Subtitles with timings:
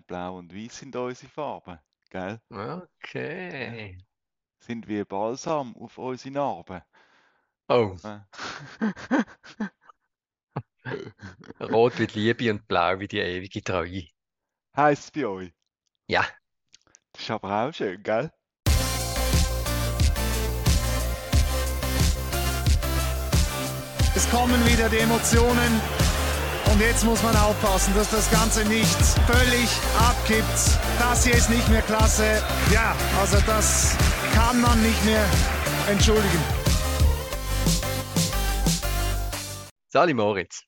[0.00, 1.78] Blau und Weiß sind unsere Farben,
[2.10, 2.40] gell?
[2.50, 3.98] Okay.
[4.58, 6.82] Sind wie Balsam auf unsere Narben.
[7.68, 7.96] Oh,
[11.60, 14.08] rot wie die Liebe und blau wie die ewige Treue.
[14.76, 15.52] Heißt es bei euch?
[16.06, 16.24] Ja.
[17.12, 18.30] Das ist aber auch schön, gell?
[24.14, 25.80] Es kommen wieder die Emotionen.
[26.72, 28.96] Und jetzt muss man aufpassen, dass das Ganze nicht
[29.26, 30.78] völlig abkippt.
[30.98, 32.42] Das hier ist nicht mehr klasse.
[32.72, 33.96] Ja, also das
[34.34, 35.24] kann man nicht mehr
[35.88, 36.42] entschuldigen.
[39.88, 40.62] Sali Moritz,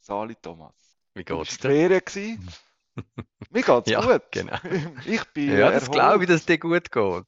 [0.00, 0.74] Sali Thomas.
[1.14, 1.68] wie geht's dir?
[1.70, 2.48] Ferien gewesen?
[3.50, 4.22] Mir geht's Ja, gut.
[4.30, 4.56] genau.
[5.06, 5.92] Ich bin Ja, das erholt.
[5.92, 7.24] glaube ich, dass es dir gut geht.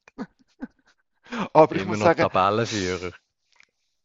[1.54, 3.12] Aber ich Immer muss noch sagen, Tabellenführer.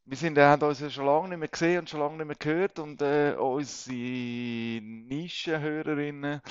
[0.07, 2.27] Wir sind, äh, haben uns ja schon lange nicht mehr gesehen und schon lange nicht
[2.27, 6.41] mehr gehört und äh, unsere Nischenhörerinnen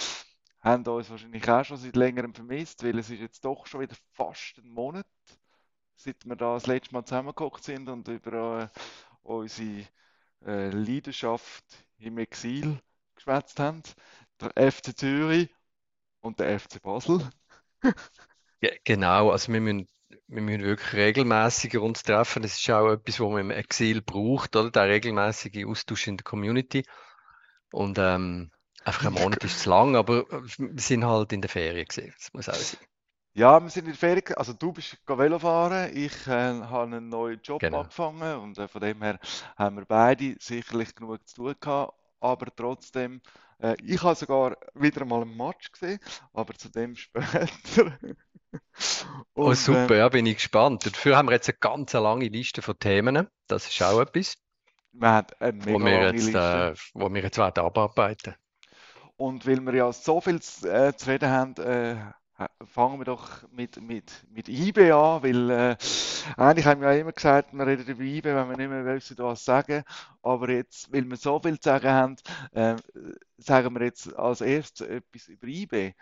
[0.60, 3.96] haben uns wahrscheinlich auch schon seit längerem vermisst, weil es ist jetzt doch schon wieder
[4.12, 5.06] fast ein Monat,
[5.96, 8.68] seit wir da das letzte Mal zusammengekommen sind und über äh,
[9.22, 9.86] unsere
[10.46, 11.64] äh, Leidenschaft
[11.98, 12.80] im Exil
[13.16, 13.82] geschwätzt haben.
[14.40, 15.50] Der FC Zürich
[16.22, 17.20] und der FC Basel.
[18.60, 19.88] Ge- Genau, also wir müssen,
[20.28, 22.42] wir müssen wirklich regelmäßiger uns treffen.
[22.42, 24.70] Das ist auch etwas, was man im Exil braucht, oder?
[24.70, 26.84] Der regelmäßige Austausch in der Community.
[27.72, 28.50] Und ähm,
[28.84, 32.14] einfach ein Monat ist zu lang, aber äh, wir sind halt in der Ferien gesehen.
[32.18, 32.80] Das muss auch sein.
[33.34, 36.30] Ja, wir sind in der Ferien, also du bist go Velofahren, ich äh,
[36.62, 37.80] habe einen neuen Job Genau.
[37.80, 39.18] angefangen und äh, von dem her
[39.56, 43.20] haben wir beide sicherlich genug zu tun gehabt, aber trotzdem,
[43.58, 46.00] äh, ich habe sogar wieder mal einen Match gesehen,
[46.32, 47.98] aber zu dem später.
[49.34, 50.86] Oh, super, äh, ja, bin ich gespannt.
[50.86, 53.28] Dafür haben wir jetzt eine ganz lange Liste von Themen.
[53.46, 54.36] Das ist auch etwas,
[54.92, 58.34] wir haben eine wo mega wir lange jetzt, äh, wo wir jetzt abarbeiten.
[59.16, 61.96] Und weil wir ja so viel zu, äh, zu reden haben, äh,
[62.66, 65.76] fangen wir doch mit, mit, mit IB an, weil äh,
[66.36, 69.16] eigentlich haben wir ja immer gesagt, wir reden über IB, wenn wir nicht mehr wissen,
[69.18, 69.84] was sagen.
[70.22, 72.16] Aber jetzt, weil wir so viel zu sagen haben,
[72.52, 72.76] äh,
[73.38, 75.94] sagen wir jetzt als erstes etwas über IB.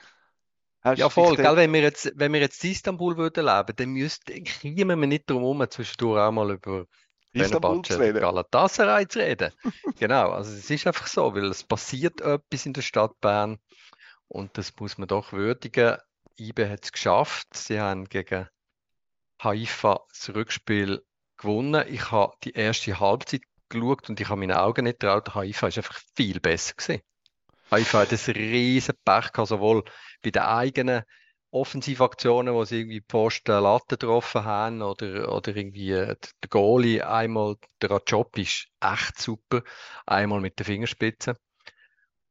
[0.85, 1.57] Hast Ja, voll, gell?
[1.57, 5.29] Wenn wir jetzt, wenn wir jetzt in Istanbul würden leben, dann müsste, kämen wir nicht
[5.29, 6.85] drum herum, zwischendurch auch mal über
[7.33, 8.13] Fenerbahce?
[8.13, 9.51] Galatasaray zu reden.
[9.99, 13.59] Genau, also es ist einfach so, weil es passiert etwas in der Stadt Bern
[14.29, 15.97] und das muss man doch würdigen.
[16.39, 17.49] IB hat es geschafft.
[17.55, 18.49] Sie haben gegen
[19.43, 21.03] Haifa das Rückspiel
[21.39, 21.85] gewonnen.
[21.89, 25.35] Ich habe die erste Halbzeit geschaut und ich habe meinen Augen nicht getraut.
[25.35, 27.03] Haifa ist einfach viel besser gewesen.
[27.75, 29.83] Haifa hat ein riesen Pech gehabt, sowohl
[30.23, 31.03] bei den eigenen
[31.51, 37.03] Offensivaktionen, wo sie irgendwie die Pfosten Latte getroffen haben oder, oder irgendwie äh, der Goalie
[37.03, 39.63] einmal, der Rajob ist echt super,
[40.07, 41.37] einmal mit der Fingerspitze.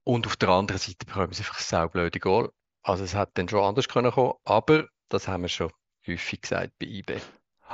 [0.06, 2.50] Und auf der anderen Seite bekommen sie einfach saublöde Goal.
[2.82, 5.72] Also es hat dann schon anders können kommen, aber das haben wir schon
[6.08, 7.22] häufig gesagt bei IB.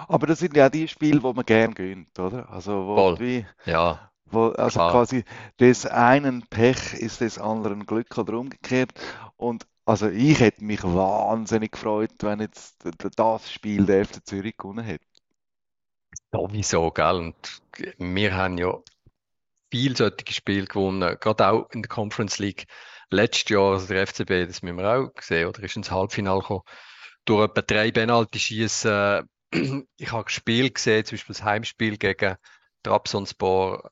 [0.07, 2.49] Aber das sind ja die Spiele, wo man gern gönnt, oder?
[2.49, 3.19] Also wo Voll.
[3.19, 4.91] wie, Ja, wo, also Klar.
[4.91, 5.23] quasi
[5.59, 8.91] des einen Pech ist des anderen Glück oder umgekehrt.
[9.37, 12.77] Und also ich hätte mich wahnsinnig gefreut, wenn jetzt
[13.15, 15.05] das Spiel der FC Zürich gewonnen hätte.
[16.31, 17.15] sowieso, gell?
[17.15, 17.61] Und
[17.97, 18.77] wir haben ja
[19.71, 22.65] viel solche Spiele gewonnen, gerade auch in der Conference League.
[23.11, 26.61] Letztes Jahr, also der FCB, das müssen wir auch sehen, oder ist ins Halbfinale gekommen,
[27.25, 29.27] durch etwa drei Penalty-Schießen.
[29.97, 32.35] Ich habe Spiel gesehen, zum Beispiel das Heimspiel gegen
[32.83, 33.89] Trabzonspor,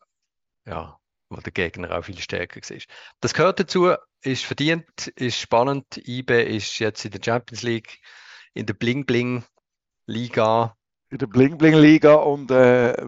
[0.67, 2.77] ja, wo der Gegner auch viel stärker war.
[3.21, 5.97] Das gehört dazu, ist verdient, ist spannend.
[6.05, 7.99] IB ist jetzt in der Champions League,
[8.53, 10.75] in der Bling-Bling-Liga.
[11.09, 13.01] In der Bling-Bling-Liga und äh,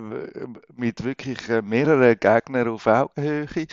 [0.73, 3.67] mit wirklich äh, mehreren Gegnern auf Augenhöhe.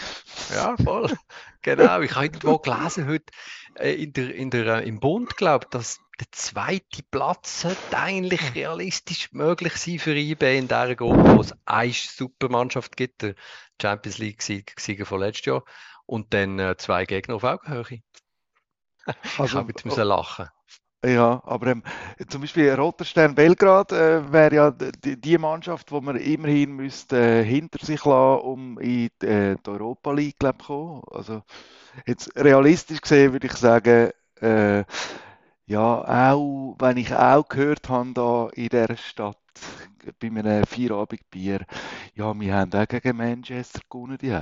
[0.53, 1.17] Ja, voll.
[1.63, 2.01] Genau.
[2.01, 3.33] Ich habe irgendwo gelesen heute
[3.81, 9.33] in der, in der, äh, im Bund, glaube dass der zweite Platz sollte eigentlich realistisch
[9.33, 13.35] möglich sein für IB in dieser Gruppe, wo es eine Supermannschaft gibt, der
[13.81, 15.65] Champions League-Sieger von letztes Jahr,
[16.07, 18.01] und dann äh, zwei Gegner auf Augenhöhe.
[19.23, 20.49] Ich Also, jetzt müssen lachen.
[21.05, 21.85] Ja, aber ähm,
[22.29, 27.17] zum Beispiel Roter Stern Belgrad äh, wäre ja die, die Mannschaft, wo man immerhin müsste
[27.17, 31.03] äh, hinter sich lassen, um in die, äh, die Europa League glaub, zu kommen.
[31.13, 31.43] Also
[32.07, 34.11] jetzt realistisch gesehen würde ich sagen,
[34.41, 34.85] äh,
[35.67, 39.39] ja, auch wenn ich auch gehört habe da in dieser Stadt
[40.21, 41.67] bei einem Vierabendbier,
[42.15, 44.33] ja, wir haben auch gegen Manchester gewonnen die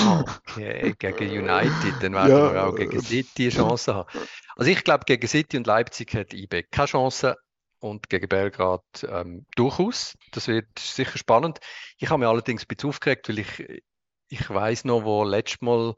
[0.00, 4.08] Okay, gegen United, dann werden Ja, wir auch gegen City eine Chance haben.
[4.56, 7.36] Also ich glaube, gegen City und Leipzig hat IB keine Chance
[7.80, 10.16] und gegen Belgrad ähm, durchaus.
[10.32, 11.58] Das wird sicher spannend.
[11.98, 13.82] Ich habe mich allerdings ein bisschen aufgeregt, weil ich,
[14.34, 15.94] ich weiß noch, wo letztes Mal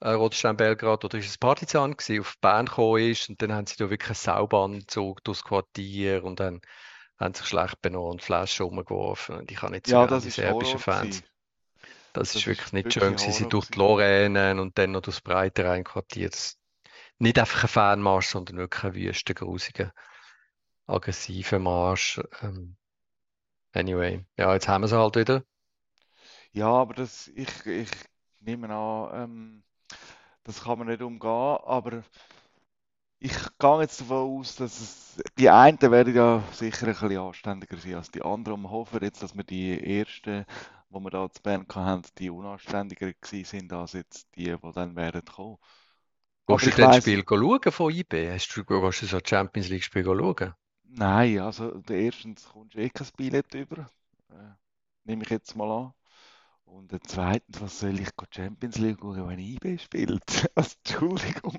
[0.00, 3.66] äh, Roterstein Belgrad oder ist es Partizan gewesen, auf Bern gekommen ist und dann haben
[3.66, 6.60] sie da wirklich eine Saubahn gezogen durchs Quartier und dann
[7.18, 10.80] haben sich schlecht benommen und Flaschen umgeworfen und ich habe nicht so Ja, die serbischen
[10.80, 11.22] Fans.
[12.12, 13.78] Das Das ist wirklich ist nicht wirklich schön sie durch die.
[13.78, 16.30] Lorraine und dann noch durchs Breitenrhein Quartier.
[16.30, 16.58] Das-
[17.18, 19.92] Nicht einfach ein Fanmarsch, sondern wirklich ein wüster, grusiger,
[20.86, 22.20] aggressiver Marsch.
[22.42, 22.76] Ähm,
[23.74, 25.44] anyway, ja, jetzt haben wir es halt wieder.
[26.52, 27.90] Ja, aber das, ich, ich
[28.40, 29.62] nehme an, ähm,
[30.44, 32.04] das kann man nicht umgehen, aber
[33.18, 37.76] ich gehe jetzt davon aus, dass es, die einen werden ja sicher ein bisschen anständiger
[37.76, 40.44] sein als die anderen und wir hoffen jetzt, dass wir die ersten,
[40.90, 44.96] die wir da zu Bern hatten, die unanständiger gewesen sind als jetzt die, die dann
[44.96, 45.58] werden kommen.
[46.46, 48.30] Gehst du das weiss, Spiel schauen von IB?
[48.30, 50.54] Hast du, gehst du so Champions League Spiel schauen?
[50.84, 53.86] nein, also der erstens kommst du eh kein Billett über,
[54.30, 54.54] äh,
[55.04, 55.94] nehme ich jetzt mal an.
[56.72, 60.22] Und der zweitens, was soll ich go Champions League schauen, wenn IB spielt?
[60.54, 61.58] Also, Entschuldigung.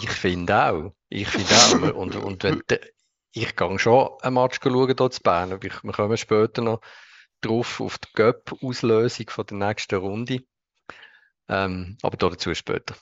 [0.00, 0.94] Ich finde auch.
[1.10, 1.94] Ich finde auch.
[1.94, 2.62] Und, und wenn
[3.32, 5.62] ich gehe schon ein Match schauen hier zu Bern.
[5.62, 6.80] wir kommen später noch
[7.42, 10.42] drauf auf die Göpp-Auslösung der nächsten Runde.
[11.48, 12.96] Ähm, aber dazu später.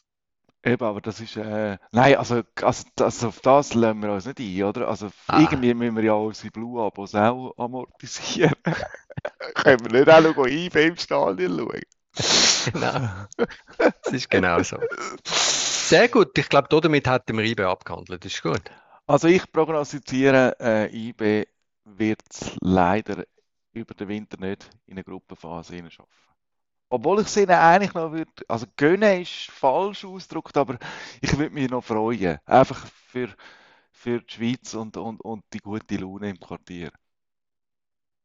[0.62, 4.40] Eben, aber das ist, äh, nein, also, also, das, auf das lassen wir uns nicht
[4.40, 4.88] ein, oder?
[4.88, 8.54] Also, Ah, irgendwie müssen wir ja unsere Blue-Abos auch amortisieren.
[9.54, 11.80] Können wir nicht auch noch IB im Stadion schauen?
[12.72, 13.26] genau.
[13.78, 14.76] Das ist genau so.
[15.24, 16.36] Sehr gut.
[16.36, 18.24] Ich glaube, damit hätten wir IB abgehandelt.
[18.24, 18.62] Das ist gut.
[19.06, 21.46] Also, ich prognostiziere, äh, IB
[21.84, 23.24] wird es leider
[23.72, 26.10] über den Winter nicht in eine Gruppenphase schaffen.
[26.90, 30.76] Obwohl ich es ihnen eigentlich noch würde, also gönnen ist falsch ausgedrückt, aber
[31.20, 32.38] ich würde mich noch freuen.
[32.44, 33.28] Einfach für,
[33.92, 36.90] für die Schweiz und, und, und die gute Laune im Quartier.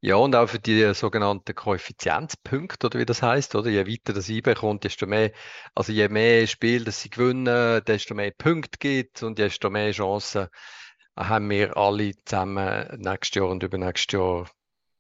[0.02, 3.70] Ja, und auch für die sogenannten Koeffizienzpunkte, oder wie das heißt, oder?
[3.70, 5.32] Je weiter das IB kommt, desto mehr,
[5.76, 10.48] also je mehr Spiel, das sie gewinnen, desto mehr Punkte gibt und desto mehr Chancen
[11.16, 14.48] haben wir alle zusammen nächstes Jahr und übernächstes Jahr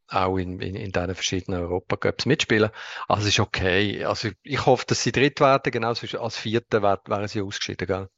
[0.09, 2.69] auch in, in, in diesen verschiedenen Europacups mitspielen.
[3.07, 4.03] Also es ist okay.
[4.05, 7.87] Also ich hoffe, dass sie dritt werden, genauso wie als Vierte wär- wären sie ausgeschieden,
[7.87, 8.09] gell?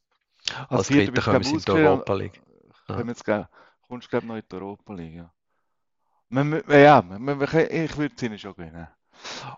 [0.70, 1.72] Als Als du, kommen sie in die.
[1.72, 2.42] Europa League.
[2.90, 3.06] Ja.
[3.08, 3.50] Jetzt, glaub-
[3.88, 5.16] kommst du, glaube noch in die Europa League.
[5.16, 5.32] Ja,
[6.30, 8.88] ich würde es ihnen schon gewinnen.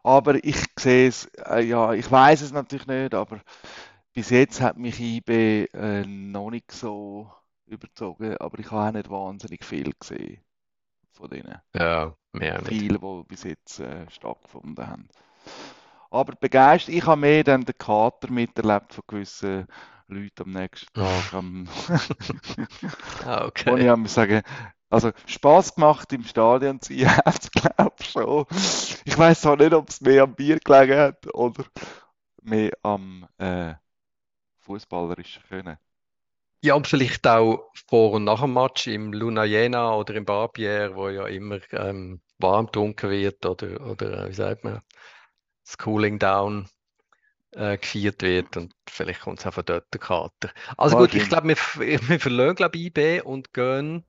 [0.04, 3.42] Aber ich sehe es, äh, ja, ich weiß es natürlich nicht, aber
[4.14, 7.32] bis jetzt hat mich IB äh, noch nicht so
[7.68, 8.38] überzogen.
[8.38, 10.42] Aber ich habe auch nicht wahnsinnig viel gesehen
[11.20, 11.60] von denen.
[11.76, 12.62] Ja, mehr.
[12.66, 15.10] Viele, die bis jetzt äh, stattgefunden haben.
[16.12, 19.68] Aber begeistert, ich habe mehr dann den Kater miterlebt von gewissen
[20.08, 21.34] Leuten am nächsten Tag.
[21.34, 21.68] Am,
[23.26, 23.88] Ah, okay.
[23.88, 24.42] ich muss sagen,
[24.90, 28.46] also Spaß gemacht im Stadion zu sein, es glaube ich schon.
[29.06, 31.64] Ich weiß auch nicht, ob es mehr am Bier gelegen hat oder
[32.42, 33.76] mehr am äh,
[34.58, 35.78] fußballerischen Können.
[36.62, 40.92] Ja, und vielleicht auch vor und nach dem Match im Luna Jena oder im Barbier,
[40.94, 44.82] wo ja immer ähm, warm getrunken wird oder, oder äh, wie sagt man,
[45.66, 46.68] das Cooling Down
[47.52, 50.50] äh, gefeiert wird und vielleicht kommt es auch von dort der Kater.
[50.78, 51.58] Also gut, ich glaube, wir,
[52.10, 54.04] wir verlieren, glaube ich, IB und gehen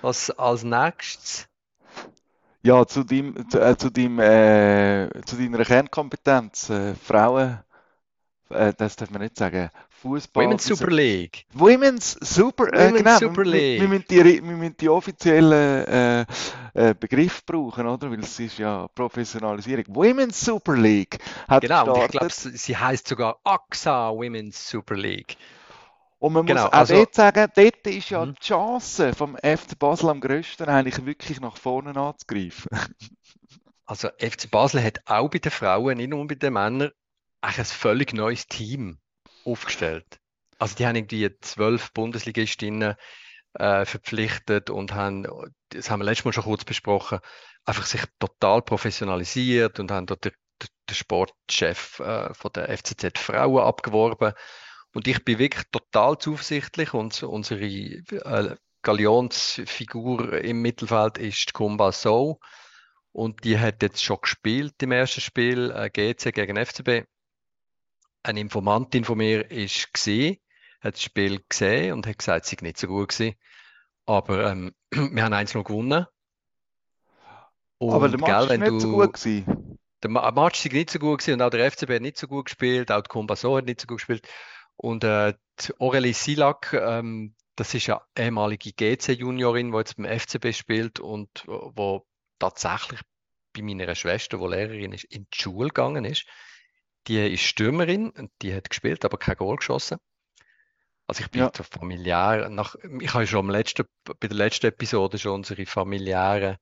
[0.00, 1.48] was als nächstes.
[2.62, 7.60] Ja, zu deinem, zu, äh, zu deinem, äh, zu deiner Kernkompetenz, äh, Frauen,
[8.50, 9.70] äh, das darf man nicht sagen,
[10.02, 11.44] Fußball, Women's Super League.
[11.54, 13.80] Women's Super, äh, Women's genau, Super wir, wir, League.
[13.80, 16.20] wir müssen die, wir müssen die offiziellen äh,
[16.74, 18.10] äh, Begriff brauchen, oder?
[18.10, 19.84] Weil es ist ja Professionalisierung.
[19.88, 25.36] Women's Super League hat Genau, und ich glaube, sie heißt sogar AXA Women's Super League.
[26.20, 28.34] Und man Genau, muss auch also- dort sagen, dort ist ja Mhm.
[28.34, 32.68] die Chance vom FC Basel am grössten, eigentlich wirklich nach vorne anzugreifen.
[33.86, 36.90] Also FC Basel hat auch bei den Frauen, nicht nur bei den Männern,
[37.40, 38.98] eigentlich ein völlig neues Team
[39.52, 40.18] aufgestellt.
[40.58, 42.94] Also die haben irgendwie zwölf Bundesligistinnen
[43.54, 45.26] äh, verpflichtet und haben,
[45.70, 47.20] das haben wir letztes Mal schon kurz besprochen,
[47.64, 50.32] einfach sich total professionalisiert und haben dort den,
[50.88, 54.32] den Sportchef äh, von der FCZ Frauen abgeworben.
[54.94, 62.40] Und ich bin wirklich total zuversichtlich und unsere äh, Galionsfigur im Mittelfeld ist Kumba So.
[63.12, 67.06] Und die hat jetzt schon gespielt im ersten Spiel, äh, GC gegen FCB.
[68.28, 70.36] Eine Informantin von mir ist gesehen,
[70.82, 73.36] hat das Spiel gesehen und hat gesagt, es sei nicht so gut gewesen.
[74.06, 76.06] Aber ähm, wir haben eins noch gewonnen.
[77.88, 79.78] Aber Und der gell, Match ist wenn nicht so gut gewesen.
[80.02, 82.26] der Ma- Match sei nicht so gut gewesen und auch der FCB hat nicht so
[82.28, 84.26] gut gespielt, auch die Kumbaso hat nicht so gut gespielt.
[84.76, 90.52] Und äh, die Aurélie Silak, ähm, das ist ja ehemalige GC-Juniorin, die jetzt beim FCB
[90.52, 92.06] spielt und wo
[92.38, 93.00] tatsächlich
[93.54, 96.26] bei meiner Schwester, die Lehrerin ist, in die Schule gegangen ist.
[97.08, 99.98] Die ist Stürmerin und die hat gespielt, aber kein Goal geschossen.
[101.06, 101.52] Also ich bin Ja.
[101.56, 106.58] so familiär, nach, ich habe schon am letzten, bei der letzten Episode schon unsere familiären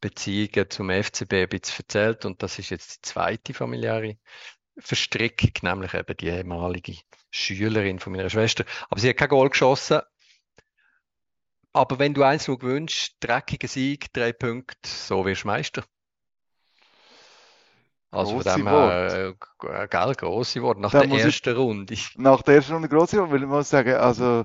[0.00, 4.18] Beziehungen zum FCB ein bisschen erzählt und das ist jetzt die zweite familiäre
[4.78, 6.98] Verstrickung, nämlich eben die ehemalige
[7.30, 8.64] Schülerin von meiner Schwester.
[8.90, 10.00] Aber sie hat kein Goal geschossen.
[11.72, 15.84] Aber wenn du eins nur gewünscht, dreckiger Sieg, drei Punkte, so wirst du Meister.
[18.10, 20.80] Also von Grosse dem her, äh, gell, grosse Worte.
[20.80, 21.94] Nach Da der muss ich- ersten Runde.
[22.16, 24.44] Nach der ersten Runde groß weil ich muss sagen, also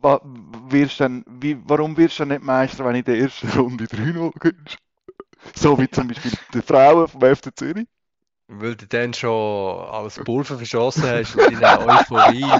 [0.00, 0.20] wa,
[0.68, 4.32] wirst dann, wie, warum wirst du dann nicht Meister, wenn in der ersten Runde 3-0
[4.38, 4.78] gewinnst?
[5.56, 7.86] So wie zum Beispiel die Frauen vom FC Zürich.
[8.52, 12.50] Weil du dann schon alles Pulver verschossen hast und in eine Euphorie,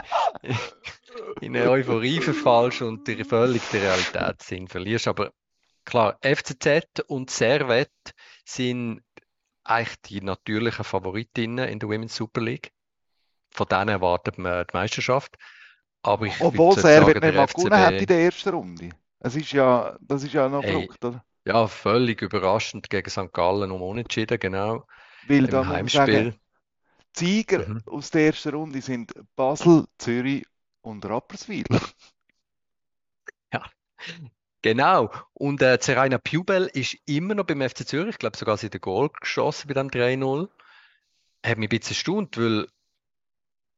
[1.40, 5.08] in eine Euphorie verfallst und dir völlig den Realitätssinn verlierst.
[5.08, 5.32] Aber
[5.84, 7.90] klar, FCZ und Servette
[8.44, 9.00] sind
[9.64, 12.72] eigentlich die natürlichen Favoritinnen in der Women's Super League.
[13.52, 15.36] Von denen erwartet man die Meisterschaft.
[16.02, 18.90] Aber ich Obwohl Servet sagen, nicht mal gewonnen hat in der ersten Runde.
[19.20, 20.64] Es ist ja, das ist ja noch Hey.
[20.64, 21.24] verrückt, oder?
[21.46, 23.32] ja, völlig überraschend gegen St.
[23.32, 24.86] Gallen um Unentschieden, genau,
[25.22, 26.34] Weil im Heimspiel.
[26.34, 26.34] die
[27.16, 27.84] Sieger Mhm.
[27.86, 30.46] aus der ersten Runde sind Basel, Zürich
[30.82, 31.64] und Rapperswil.
[34.62, 35.10] Genau.
[35.32, 38.10] Und äh, Zeraina Pubel ist immer noch beim FC Zürich.
[38.10, 40.48] Ich glaube sogar sie hat den Goal geschossen bei dem 3-0.
[41.44, 42.66] Hat mich ein bisschen erstaunt, weil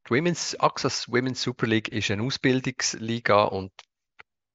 [0.07, 3.71] die Women's, Axas Women's Super League ist eine Ausbildungsliga und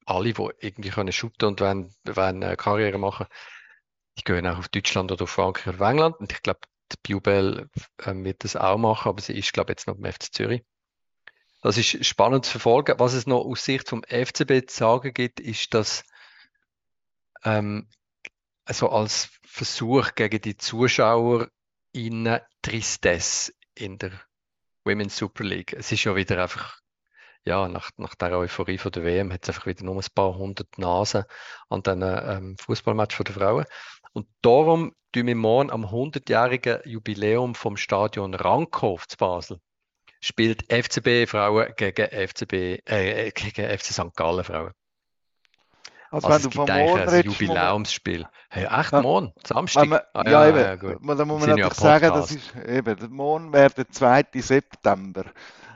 [0.05, 3.27] alle, die irgendwie können shooten und wollen, wollen eine Karriere machen,
[4.17, 6.15] die gehen auch auf Deutschland oder auf Frankreich oder auf England.
[6.19, 6.59] Und ich glaube,
[6.91, 7.69] die Pubel
[8.05, 10.63] ähm, wird das auch machen, aber sie ist, glaube ich, jetzt noch beim FC Zürich.
[11.61, 12.99] Das ist spannend zu verfolgen.
[12.99, 16.03] Was es noch aus Sicht vom FCB zu sagen gibt, ist, dass
[17.43, 17.87] ähm,
[18.65, 24.11] also als Versuch gegen die ZuschauerInnen Tristesse in der
[24.83, 25.73] Women's Super League.
[25.73, 26.79] Es ist ja wieder einfach,
[27.45, 30.35] ja, nach, nach der Euphorie von der WM hat es einfach wieder nur ein paar
[30.35, 31.23] hundert Nasen
[31.69, 33.65] an den ähm, Fußballmatch der Frauen.
[34.13, 39.59] Und darum tun wir morgen am 100-jährigen Jubiläum vom Stadion Rankhof zu Basel
[40.19, 44.15] spielt FCB Frauen gegen FCB, äh, gegen FC St.
[44.15, 44.73] Gallen Frauen.
[46.09, 48.27] Also, Also wenn du eigentlich morgen redest, Jubiläumsspiel.
[48.49, 49.01] Hey, echt Ja.
[49.01, 49.33] morgen?
[49.45, 49.87] Samstag?
[49.87, 50.97] man, Ah, ja, eben, ja, gut.
[51.01, 54.41] da muss man ja natürlich sagen, das ist eben, der morgen wäre der 2.
[54.41, 55.25] September.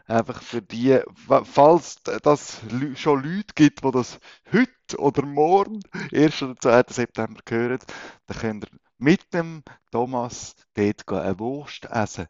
[0.08, 2.62] Einfach für die, fa- falls das
[2.96, 4.20] schon Leute gibt, die das
[4.52, 5.80] heute oder morgen,
[6.12, 6.46] 1.
[6.46, 6.94] oder 2.
[6.94, 7.80] September hören,
[8.28, 12.28] dann könnt ihr mit dem Thomas dort eine Wurst essen.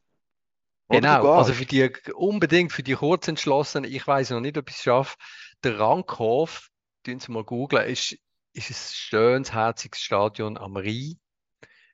[0.89, 4.83] Genau, also für die unbedingt für die Kurzentschlossenen, ich weiß noch nicht, ob ich es
[4.83, 5.15] schaffe.
[5.63, 6.69] Der Rankhof,
[7.03, 8.17] tun Sie mal googlen, ist,
[8.53, 11.19] ist ein schönes, herziges Stadion am Rhein.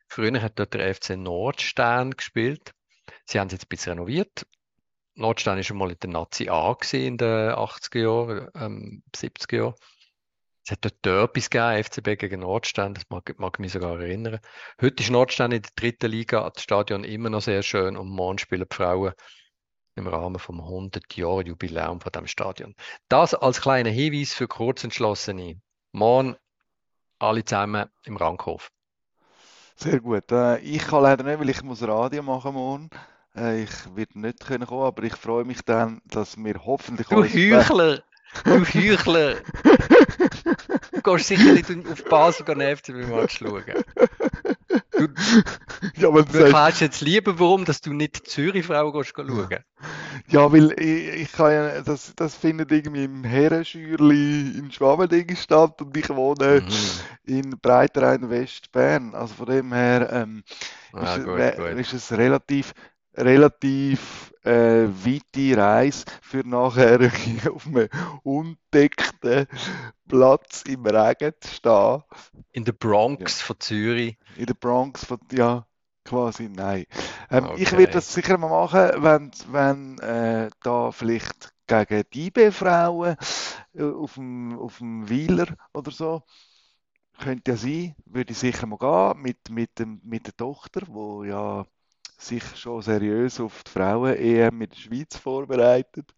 [0.07, 2.73] Früher hat dort der FC Nordstern gespielt.
[3.25, 4.45] Sie haben es jetzt ein bisschen renoviert.
[5.15, 9.73] Nordstern ist schon mal in der Nazi A in den 80er Jahren, ähm, 70er Jahren.
[10.63, 14.39] Es hat dort Derbys gegeben, FCB gegen Nordstern, das mag, mag ich mich sogar erinnern.
[14.81, 18.37] Heute ist Nordstern in der dritten Liga, das Stadion immer noch sehr schön und morgen
[18.37, 19.13] spielen die Frauen
[19.97, 22.75] im Rahmen vom 100-Jahr-Jubiläum von dem Stadion.
[23.09, 25.59] Das als kleiner Hinweis für Kurzentschlossene.
[25.91, 26.35] Morgen
[27.19, 28.71] alle zusammen im Rankhof.
[29.75, 30.31] Sehr gut.
[30.31, 32.89] Äh, ich kann leider nicht, weil ich muss Radio machen morgen.
[33.35, 37.23] Äh, ich werde nicht können kommen, aber ich freue mich dann, dass wir hoffentlich Du
[37.23, 38.03] Heuchler!
[38.43, 39.35] Du Heuchler!
[40.91, 43.63] Du gehst sicher nicht auf Basel einen FCB-Match schauen.
[44.97, 45.07] Du,
[45.95, 49.63] Ja, weil du erklärst jetzt lieber, warum dass du nicht Zürich-Frau gehst schauen.
[50.27, 55.81] ja, weil ich, ich kann ja, das, das findet irgendwie im Herrenschürli in Schwabendingen statt
[55.81, 57.07] und ich wohne Mhm.
[57.23, 59.15] in Breiterein West-Bern.
[59.15, 60.43] Also von dem her ähm,
[60.93, 61.77] Ah, ist, gut, gut.
[61.77, 62.73] ist es relativ,
[63.17, 66.99] relativ äh, weite Reise für nachher
[67.53, 67.89] auf einem
[68.23, 69.47] undeckten
[70.07, 72.03] Platz im Regen zu stehen.
[72.51, 74.17] In der Bronx von Zürich.
[74.35, 75.65] In der Bronx von, ja,
[76.05, 76.85] quasi, nein.
[77.29, 77.77] Ähm, Ich Okay.
[77.77, 83.17] werde das sicher mal machen, wenn, wenn äh, da vielleicht gegen die IB-Frauen
[83.73, 86.23] äh, auf dem, auf dem Wieler oder so,
[87.19, 91.23] könnte ja sein, würde ich sicher mal gehen, mit, mit, dem, mit der Tochter, wo
[91.23, 91.65] ja
[92.17, 96.13] sich schon seriös auf die Frauen-EM mit der Schweiz vorbereitet.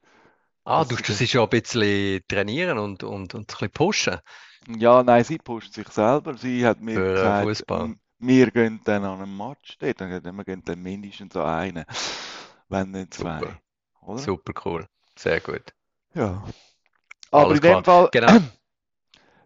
[0.63, 3.71] Ah, Das du ist tust sie schon ein bisschen trainieren und, und, und ein bisschen
[3.71, 4.19] pushen.
[4.67, 6.37] Ja, nein, sie pusht sich selber.
[6.37, 7.01] Sie hat mir Für,
[7.39, 7.95] äh, gesagt, Fußball.
[8.19, 9.99] wir gehen dann an einem Match dort.
[9.99, 11.85] Wir gehen dann mindestens an einen,
[12.69, 13.39] wenn nicht zwei.
[13.39, 13.61] Super.
[14.15, 14.87] Super cool.
[15.15, 15.73] Sehr gut.
[16.13, 16.43] Ja.
[17.31, 18.39] Aber Alles in dem Fall, Genau.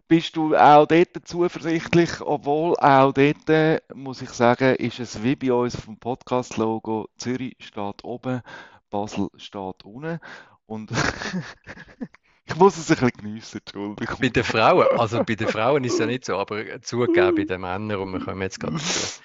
[0.08, 5.36] Bist du auch dort zuversichtlich, obwohl auch dort, äh, muss ich sagen, ist es wie
[5.36, 8.42] bei uns vom Podcast-Logo, Zürich steht oben,
[8.90, 10.20] Basel steht unten
[10.66, 10.90] und
[12.44, 14.16] ich muss es ein bisschen geniessen, Entschuldigung.
[14.20, 17.44] Bei den Frauen, also bei den Frauen ist es ja nicht so, aber zugegeben bei
[17.44, 19.20] den Männern, und wir kommen jetzt gerade dazu,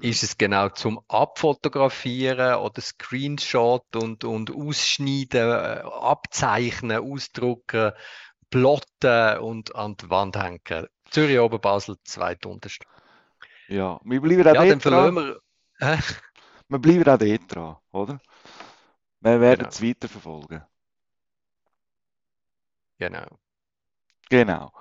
[0.00, 7.92] ist es genau zum Abfotografieren oder Screenshot und, und Ausschneiden, äh, Abzeichnen, Ausdrucken,
[8.50, 10.88] plotten und an die Wand hängen.
[11.10, 12.86] Zürich oben Basel, zweitunterste.
[13.68, 15.12] Ja, wir bleiben auch Ja, dort dran.
[15.12, 15.40] verlieren wir.
[16.68, 18.20] Wir bleiben auch dort dran, oder?
[19.20, 19.70] Wir werden Genau.
[19.70, 20.62] es weiterverfolgen.
[22.98, 23.38] Genau.
[24.30, 24.72] Genau.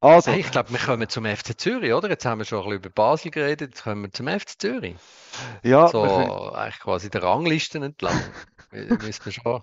[0.00, 2.08] Also, Hey, ich glaube, wir kommen zum FC Zürich, oder?
[2.10, 4.96] Jetzt haben wir schon ein bisschen über Basel geredet, jetzt kommen wir zum FC Zürich.
[5.62, 8.34] ja, So können, eigentlich quasi der Ranglisten entlang.
[8.70, 9.62] Müssen wir schon.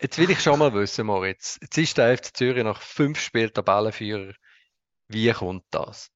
[0.00, 1.58] Jetzt will ich schon mal wissen, Moritz.
[1.62, 4.34] Jetzt ist der FC Zürich nach fünf Spielen Tabellenführer.
[5.08, 6.10] Wie kommt das?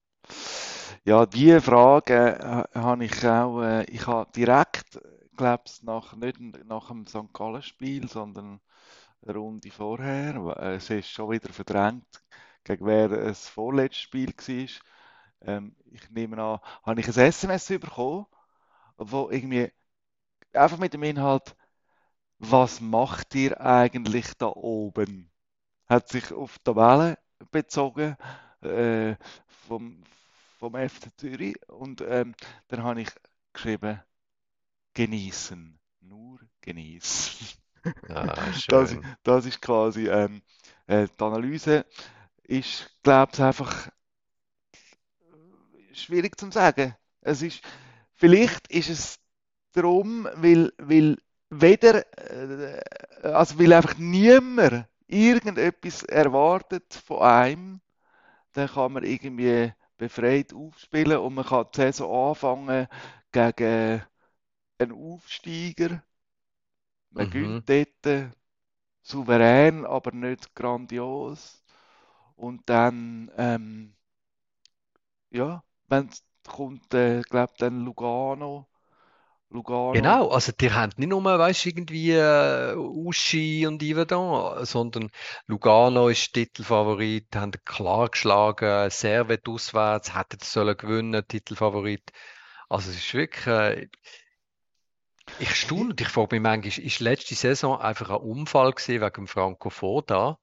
[1.03, 4.99] ja, die Frage äh, habe ich auch, äh, ich habe direkt,
[5.35, 7.33] glaube ich, nach, nicht nach dem St.
[7.33, 8.61] Gallen-Spiel, sondern
[9.23, 12.23] eine Runde vorher, äh, es ist schon wieder verdrängt,
[12.63, 14.67] gegen wer das vorletzte Spiel war.
[15.47, 18.27] Ähm, ich nehme an, habe ich ein SMS bekommen,
[18.97, 19.71] wo irgendwie
[20.53, 21.55] einfach mit dem Inhalt,
[22.41, 25.31] was macht ihr eigentlich da oben?
[25.87, 27.17] Hat sich auf die Tabelle
[27.51, 28.17] bezogen
[28.61, 29.15] äh,
[29.67, 30.03] vom,
[30.59, 32.35] vom FC Zürich und ähm,
[32.69, 33.09] dann habe ich
[33.53, 34.01] geschrieben,
[34.93, 37.47] genießen, nur genießen.
[38.07, 38.35] Ja,
[38.67, 40.41] Das, das ist quasi ähm,
[40.87, 41.85] äh, die Analyse
[42.43, 43.89] ist, glaube ich, einfach
[45.93, 46.95] schwierig zu sagen.
[47.21, 47.61] Es ist,
[48.13, 49.19] vielleicht ist es
[49.73, 51.17] darum, weil, weil
[51.51, 52.81] weder, äh,
[53.23, 57.81] also weil einfach niemand irgendetwas erwartet von einem,
[58.53, 62.87] dann kann man irgendwie befreit aufspielen und man kann die Saison anfangen
[63.31, 64.03] gegen
[64.79, 66.03] einen Aufsteiger.
[67.11, 67.29] Man Mhm.
[67.29, 68.33] gönnt dort
[69.03, 71.63] souverän, aber nicht grandios.
[72.35, 73.95] Und dann, ähm,
[75.31, 76.09] ja, wenn
[76.47, 78.67] kommt, äh, glaube dann Lugano.
[79.51, 79.91] Lugano.
[79.91, 85.11] Genau, also die haben nicht nur, weißt, irgendwie äh, Uschi und Yverdon, sondern
[85.45, 92.11] Lugano ist Titelfavorit, haben klar geschlagen, Servet auswärts, hätten sollen gewinnen, Titelfavorit.
[92.69, 93.87] Also es ist wirklich, äh,
[95.39, 99.27] ich staune und ich frage mich manchmal, ist letzte Saison einfach ein Unfall gewesen wegen
[99.27, 100.39] Franco Foda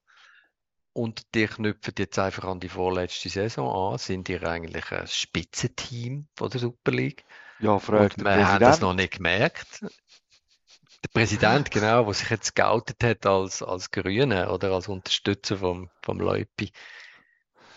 [0.98, 3.98] und die knüpfen jetzt einfach an die vorletzte Saison an?
[3.98, 7.24] Sind die eigentlich ein Spitzenteam von der Super League?
[7.60, 9.80] Ja, fragt Und der wir haben das noch nicht gemerkt.
[9.80, 15.88] Der Präsident, genau, der sich jetzt geoutet hat als, als Grüne oder als Unterstützer vom,
[16.02, 16.72] vom Leupi.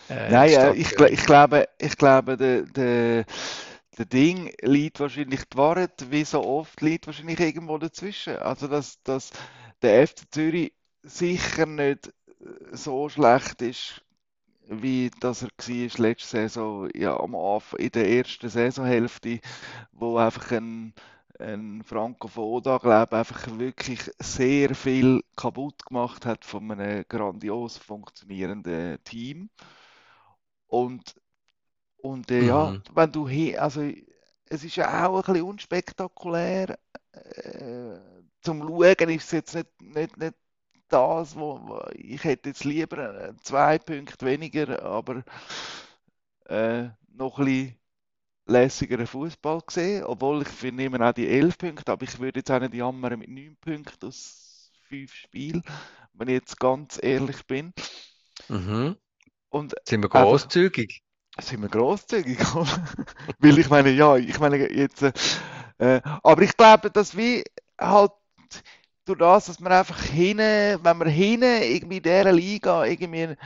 [0.08, 3.24] Äh, Nein, äh, ich, ich glaube, ich glaube, der, der,
[3.98, 8.36] der Ding liegt wahrscheinlich, die Wahrheit, wie so oft, liegt wahrscheinlich irgendwo dazwischen.
[8.38, 9.30] Also, dass, dass
[9.80, 10.72] der FC Zürich
[11.04, 12.12] sicher nicht
[12.72, 14.02] so schlecht ist,
[14.68, 19.40] wie das er war letzte Saison, ja, am Anfang, in der ersten Saisonhälfte,
[19.92, 20.94] wo einfach ein,
[21.40, 29.02] ein Franco Foda, glaube einfach wirklich sehr viel kaputt gemacht hat von einem grandios funktionierenden
[29.04, 29.50] Team.
[30.66, 31.14] Und,
[31.98, 32.82] und äh, ja, Mhm.
[32.94, 33.82] wenn du hier, also
[34.50, 36.78] es ist ja auch ein bisschen unspektakulär.
[37.12, 37.98] Äh,
[38.42, 40.34] zum Schauen ist es jetzt nicht, nicht, nicht
[40.92, 45.24] das, wo, ich hätte jetzt lieber äh, zwei Punkte weniger, aber
[46.46, 47.78] äh, noch ein bisschen
[48.46, 52.50] lässigeren Fußball gesehen, obwohl ich finde immer auch die elf Punkte, aber ich würde jetzt
[52.50, 55.62] auch nicht jammern mit neun Punkten aus fünf Spielen,
[56.14, 57.72] wenn ich jetzt ganz ehrlich bin.
[58.48, 58.96] Mhm.
[59.50, 61.02] Und Sind wir großzügig?
[61.40, 62.38] sind wir großzügig?
[63.38, 65.12] Weil ich meine, ja, ich meine jetzt, äh,
[65.78, 67.44] äh, aber ich glaube, dass wir
[67.80, 68.12] halt
[69.04, 73.36] durch das, dass man einfach hinten, wenn man hinten irgendwie in dieser Liga irgendwie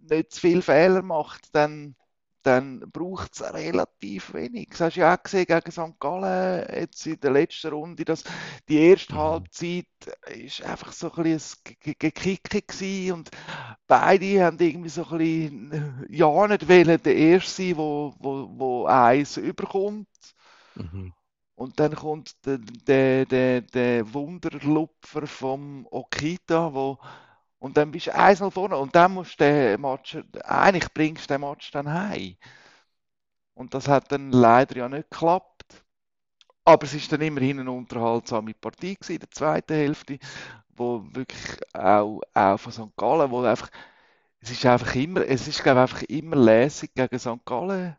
[0.00, 1.94] nicht zu viele Fehler macht, dann,
[2.42, 4.68] dann braucht es relativ wenig.
[4.70, 6.00] Das hast du ja auch gesehen gegen St.
[6.00, 8.24] Gallen jetzt in der letzten Runde, dass
[8.68, 9.16] die erste Mhm.
[9.16, 9.86] Halbzeit
[10.28, 13.30] ist einfach so ein bisschen ein Ge- Ge- Gekicke gewesen und
[13.86, 18.86] beide haben irgendwie so ein bisschen, ja, nicht wollen der Erste sein, wo, wo, wo
[18.86, 20.08] eins überkommt.
[20.76, 21.12] Mhm.
[21.62, 26.98] Und dann kommt der, der, der, der Wunderlupfer vom Okita, wo,
[27.60, 31.34] und dann bist du 1-0 vorne und dann musst du den Match, eigentlich bringst du
[31.34, 32.34] den Match dann heim.
[33.54, 35.84] Und das hat dann leider ja nicht geklappt.
[36.64, 40.18] Aber es ist dann immerhin eine unterhaltsame Partie gewesen, in der zweiten Hälfte,
[40.70, 42.96] wo wirklich auch, auch von St.
[42.96, 43.70] Gallen, wo einfach
[44.40, 47.44] es ist einfach immer, es ist glaube einfach immer lässig gegen St.
[47.44, 47.96] Gallen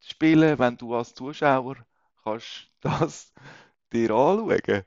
[0.00, 1.76] zu spielen, wenn du als Zuschauer
[2.24, 3.32] kannst das
[3.92, 4.84] dir anschauen.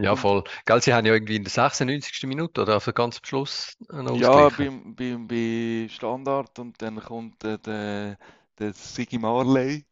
[0.00, 0.42] Ja, voll.
[0.66, 2.26] Gell, sie haben ja irgendwie in der 96.
[2.26, 7.00] Minute oder auf den ganz am Schluss einen ja, beim, beim, bei Standard und dann
[7.00, 8.18] kommt äh, der,
[8.58, 9.84] der Sigi Marley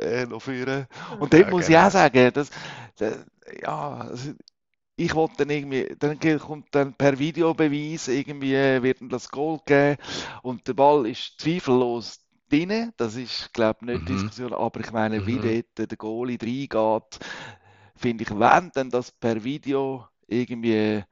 [0.00, 0.86] äh, noch führen.
[1.18, 1.92] Und dort Ja, muss ich auch genau.
[1.92, 2.50] sagen, dass,
[2.96, 3.26] dass,
[3.62, 4.32] ja, also
[4.96, 9.98] ich wollte dann irgendwie, dann kommt dann per Videobeweis irgendwie, äh, wird das Goal geben
[10.42, 14.10] und der Ball ist zweifellos drin, das ist, glaube ich, nicht Mhm.
[14.10, 15.40] Diskussion, aber ich meine, wie Mhm.
[15.40, 17.20] dort der Goalie reingeht,
[17.96, 21.02] finde ich, wenn dann das per Video irgendwie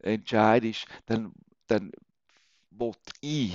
[0.00, 1.32] entscheidest, dann,
[1.68, 1.92] dann
[2.70, 3.54] will ich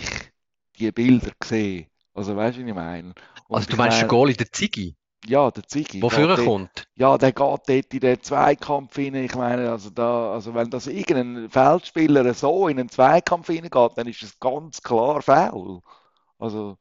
[0.79, 1.87] die Bilder sehen.
[2.13, 3.13] Also weißt du, was ich meine?
[3.49, 6.53] Also Und du ich meinst der meine, Goalie, der Ziggy, ja, der Ziggy geht dort,
[6.53, 6.87] vorkommt?
[6.95, 9.15] ja, der geht dort in den Zweikampf rein.
[9.15, 14.07] Ich meine, also da, also wenn das irgendein Feldspieler so in einen Zweikampf hineingeht, dann
[14.07, 15.81] ist es ganz klar faul.
[16.39, 16.77] Also,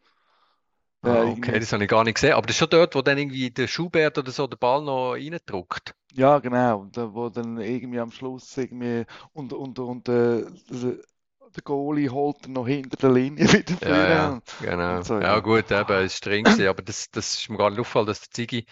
[1.28, 2.32] okay, das habe ich gar nicht gesehen.
[2.34, 5.12] Aber das ist schon dort, wo dann irgendwie der Schubert oder so den Ball noch
[5.12, 5.94] reindrückt.
[6.12, 12.08] ja, genau, und wo dann irgendwie am Schluss irgendwie, und, und, und äh, der, Goalie
[12.10, 15.04] holt noch hinter der Linie wieder Ja, führen ja, und, genau.
[15.04, 15.40] so, Ja, ja.
[15.40, 18.20] gut, eben, es war drin gewesen, aber das, das ist mir gar nicht aufgefallen, dass
[18.20, 18.66] der Ziggy,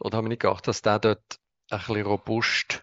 [0.00, 1.22] oder habe ich nicht gedacht, dass der dort
[1.70, 2.82] ein bisschen robust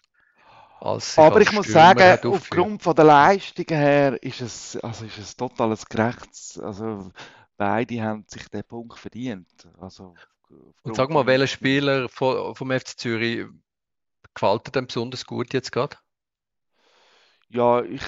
[0.81, 5.17] als Aber als ich muss sagen, aufgrund von der Leistungen her ist es, also ist
[5.17, 7.11] es totales gerechtes, also
[7.57, 9.67] beide haben sich den Punkt verdient.
[9.79, 10.15] Also
[10.83, 13.45] Und sag mal, welcher Spieler von, vom FC Zürich
[14.33, 15.97] gefällt dir denn besonders gut jetzt gerade?
[17.49, 18.01] ja, ich,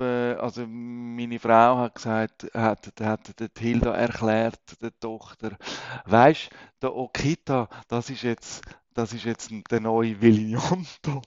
[0.00, 5.56] äh, also meine Frau hat gesagt, hat, hat der Hilda erklärt, der Tochter,
[6.06, 6.50] weißt,
[6.82, 8.62] der Okita, das ist jetzt,
[8.94, 11.22] das ist jetzt der neue Villianto.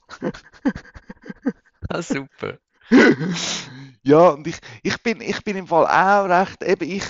[1.89, 2.57] Ah, super.
[4.03, 7.03] Ja, und ich, ich bin, ich bin im Fall auch recht, eben ich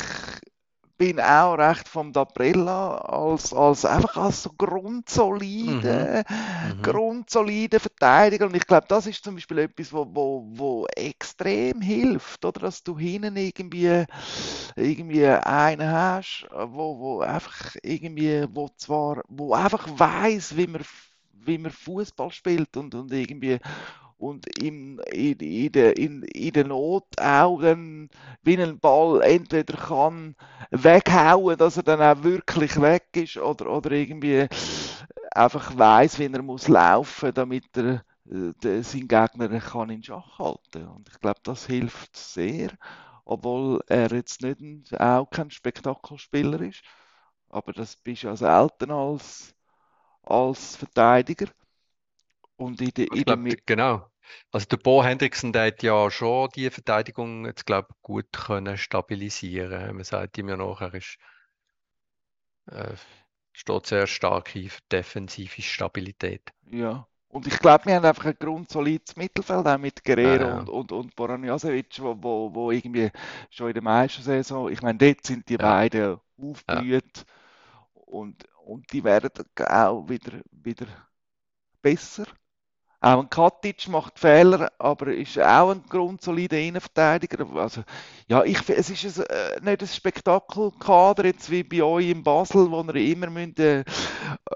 [1.01, 4.51] bin auch recht vom Dabrella als, als einfach als so
[5.65, 6.23] Mhm, grundsolide,
[6.61, 6.81] mhm.
[6.81, 8.45] grundsolide Verteidiger.
[8.45, 12.61] Und ich glaube, das ist zum Beispiel etwas, wo, wo, wo extrem hilft, oder?
[12.61, 14.05] Dass du hinten irgendwie,
[14.75, 20.83] irgendwie einen hast, wo, wo einfach irgendwie, wo zwar, wo einfach weiß, wie man,
[21.33, 23.59] wie man Fußball spielt und, und irgendwie
[24.21, 28.10] und in, in, in, der, in, in der Not auch dann
[28.43, 30.36] wie ein Ball entweder kann
[30.69, 34.47] weghauen, dass er dann auch wirklich weg ist oder, oder irgendwie
[35.34, 40.38] einfach weiß, wie er muss laufen, damit er äh, der, sein Gegner kann in Schach
[40.39, 40.88] halten.
[40.88, 42.71] Und ich glaube, das hilft sehr,
[43.25, 46.84] obwohl er jetzt nicht auch kein Spektakelspieler ist.
[47.49, 49.55] Aber das bist ja selten als,
[50.23, 51.47] als Verteidiger.
[52.57, 54.11] Und in der, Ich in der, glaube, genau.
[54.51, 58.77] Also der Bo Hendrickson, der hat ja schon die Verteidigung jetzt, glaube ich, gut können
[58.77, 59.95] stabilisieren.
[59.95, 61.17] Man sagt ihm ja nachher, ist,
[62.67, 62.93] äh,
[63.51, 66.51] steht sehr stark für defensive Stabilität.
[66.71, 67.07] Ja.
[67.31, 70.91] Und ich glaube, wir haben einfach ein grundsolides Mittelfeld, auch mit Guerrero Ja, und, und,
[70.91, 73.09] und Boranjasevic, wo, wo, wo irgendwie
[73.49, 76.21] schon in der Meistersaison, ich meine, dort sind die ja, beiden ja.
[76.37, 77.25] aufgeblüht
[77.93, 79.31] und, und die werden
[79.65, 80.87] auch wieder, wieder
[81.81, 82.25] besser.
[83.01, 87.47] Auch ein Katic macht Fehler, aber ist auch ein grundsolider Innenverteidiger.
[87.55, 87.83] Also,
[88.27, 92.69] ja, ich, es ist ein, äh, nicht ein Spektakelkader jetzt wie bei euch in Basel,
[92.71, 93.83] wo ihr immer müsst, äh,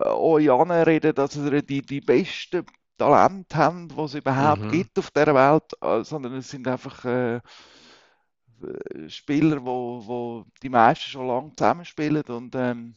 [0.06, 2.66] euch anreden, dass ihr die, die besten
[2.98, 4.70] Talente habt, die es überhaupt Mhm.
[4.70, 7.42] gibt auf dieser Welt, äh, sondern es sind einfach äh,
[9.08, 12.96] Spieler, wo, wo die meisten schon lange zusammenspielen und, ähm,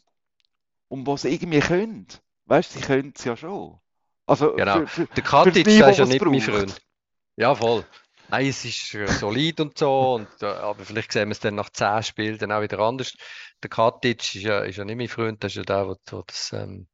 [0.88, 2.06] und was sie irgendwie können.
[2.46, 3.80] Weißt du, sie können es ja schon.
[4.28, 4.86] Also Genau.
[4.86, 6.42] für, für, Der Katic, der ist ja nicht mein braucht.
[6.42, 6.82] Freund.
[7.36, 7.86] Ja, voll.
[8.28, 11.54] Nein, es ist äh, solid und so, und, äh, aber vielleicht sehen wir es dann
[11.56, 13.14] nach 10 Spielen dann auch wieder anders.
[13.62, 16.24] Der Katic ist ja, ist ja nicht mein Freund, das ist ja der, der, der
[16.26, 16.88] das, ähm,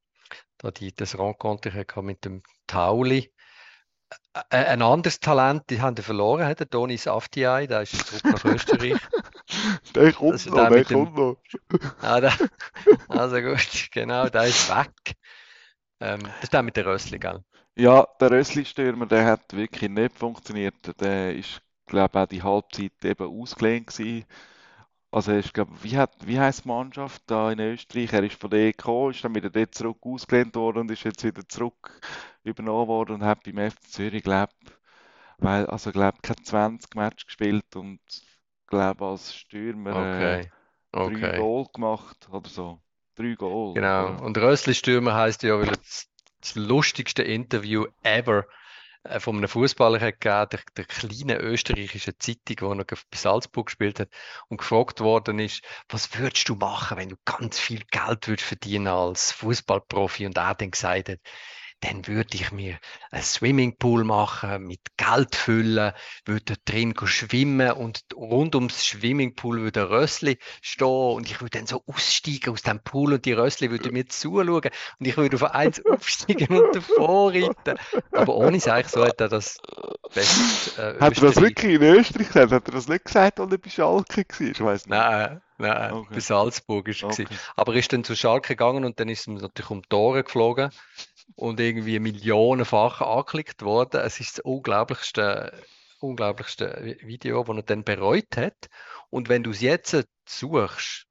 [0.58, 3.32] da die, das Rencontre hatte mit dem Tauli.
[4.50, 8.44] Äh, ein anderes Talent, die haben verloren, hat der Donis Afdiay, der ist zurück nach
[8.44, 9.00] Österreich.
[9.94, 11.36] Der kommt ist noch, der der mit dem, kommt noch.
[12.00, 12.32] ah, der,
[13.08, 15.16] also gut, genau, der ist weg.
[16.00, 17.42] Ähm, das ist der mit der Rössli, gell?
[17.76, 21.00] Ja, der Rössli-Stürmer, der hat wirklich nicht funktioniert.
[21.00, 24.24] Der ist, glaube auch die Halbzeit eben ausgelehnt gewesen.
[25.12, 28.12] Also er ist, glaube wie hat, wie heisst die Mannschaft da in Österreich?
[28.12, 31.24] Er ist von der gekommen, ist dann wieder dort zurück ausgelehnt worden und ist jetzt
[31.24, 32.00] wieder zurück
[32.44, 34.52] übernommen worden und hat beim FC Zürich, glaube
[35.38, 38.00] weil, also glaube keine 20 Matches gespielt und
[38.66, 40.50] glaube als Stürmer äh, Okay,
[41.02, 41.30] drei okay.
[41.30, 42.80] Goal gemacht oder so.
[43.16, 43.86] Drei Goal, Genau.
[43.86, 46.08] aber Und Rössli Stürmer heißt ja, weil das,
[46.40, 48.44] das lustigste Interview ever
[49.04, 53.66] äh, von einem Fußballer hat gegeben, der, der kleinen österreichischen Zeitung, wo er bei Salzburg
[53.66, 54.08] gespielt hat
[54.48, 58.88] und gefragt worden ist, was würdest du machen, wenn du ganz viel Geld würdest verdienen
[58.88, 60.26] als Fußballprofi?
[60.26, 61.18] Und er dann gesagt hat,
[61.84, 62.78] dann würde ich mir
[63.10, 65.92] einen Swimmingpool machen, mit Geld füllen,
[66.24, 71.66] würde drin schwimmen und rund ums Swimmingpool würde ein Rössli stehen und ich würde dann
[71.66, 75.44] so aussteigen aus dem Pool und die Rössli würden mir zuschauen und ich würde auf
[75.44, 77.78] eins aufsteigen und davor reiten.
[78.12, 79.58] Aber ohne eigentlich so hat er das
[80.14, 82.52] best, äh, Hat er das wirklich in Österreich gesagt?
[82.52, 84.46] Hat er das nicht gesagt, als er bei Schalke war?
[84.46, 84.90] Ich weiss nicht.
[84.90, 85.40] Nein.
[85.56, 86.14] Nein, okay.
[86.14, 87.26] bei Salzburg ist okay.
[87.54, 90.24] Aber er ist dann zu Schalke gegangen und dann ist er natürlich um die Tore
[90.24, 90.70] geflogen
[91.36, 94.00] und irgendwie millionenfach angeklickt worden.
[94.00, 95.52] Es ist das unglaublichste,
[96.00, 98.68] unglaublichste Video, das er dann bereut hat.
[99.10, 99.96] Und wenn du es jetzt
[100.28, 101.06] suchst,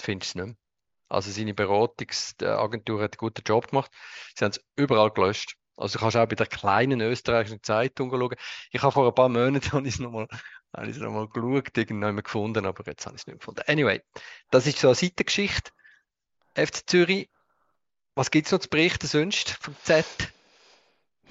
[0.00, 0.56] findest du es nicht mehr.
[1.10, 3.90] Also seine Beratungsagentur hat einen guten Job gemacht.
[4.36, 5.56] Sie haben es überall gelöscht.
[5.76, 8.34] Also du kannst auch bei der kleinen österreichischen Zeitung schauen.
[8.72, 10.26] Ich habe vor ein paar Monaten es nochmal
[10.76, 13.62] habe ich es nochmal geschaut, irgendwann gefunden, aber jetzt habe ich es nicht gefunden.
[13.66, 14.02] Anyway,
[14.50, 15.70] das ist so eine Seitengeschichte.
[16.54, 17.30] FC Zürich
[18.18, 20.04] was gibt es noch zu berichten sonst vom Z?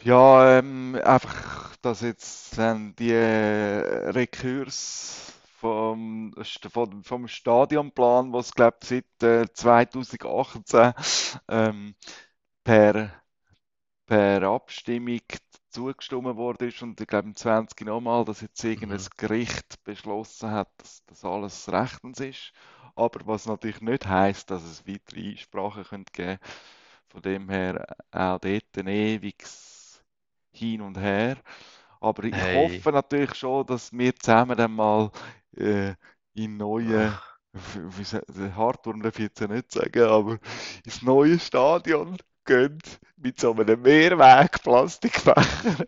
[0.04, 6.34] Ja, ähm, einfach, dass jetzt ähm, die äh, Rekurs vom,
[6.71, 10.93] vom, vom Stadionplan, was glaube seit äh, 2018
[11.50, 11.95] ähm,
[12.63, 13.12] per,
[14.06, 15.19] per Abstimmung
[15.69, 19.08] zugestimmt worden ist und ich glaube im 20 nochmal, dass jetzt irgendein mhm.
[19.17, 22.54] Gericht beschlossen hat, dass das alles rechtens ist.
[22.95, 26.39] Aber was natürlich nicht heißt, dass es weitere Einsprachen könnte geben
[27.10, 30.04] Von dem her auch dort ein ewiges
[30.52, 31.38] Hin und Her.
[32.00, 32.56] Aber ich hey.
[32.56, 35.12] hoffe natürlich schon, dass wir zusammen dann mal
[35.56, 35.93] äh,
[36.34, 37.17] in neue,
[38.56, 40.39] Hardturm darf ich jetzt ja nicht sagen, aber
[40.86, 42.80] ins neue Stadion gehen
[43.17, 45.88] mit so einem Mehrweg-Plastikbecher.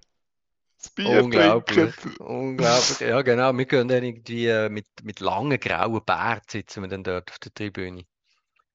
[0.98, 1.94] Unglaublich.
[2.20, 3.00] Unglaublich.
[3.02, 3.54] Ja, genau.
[3.54, 7.40] Wir gehen dann irgendwie äh, mit, mit langen grauen Bärten sitzen wir dann dort auf
[7.40, 8.06] der Tribüne.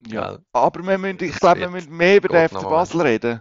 [0.07, 0.39] Ja.
[0.53, 3.41] Aber wir müssen, ich glaube, wir müssen mehr über den FC Basel reden.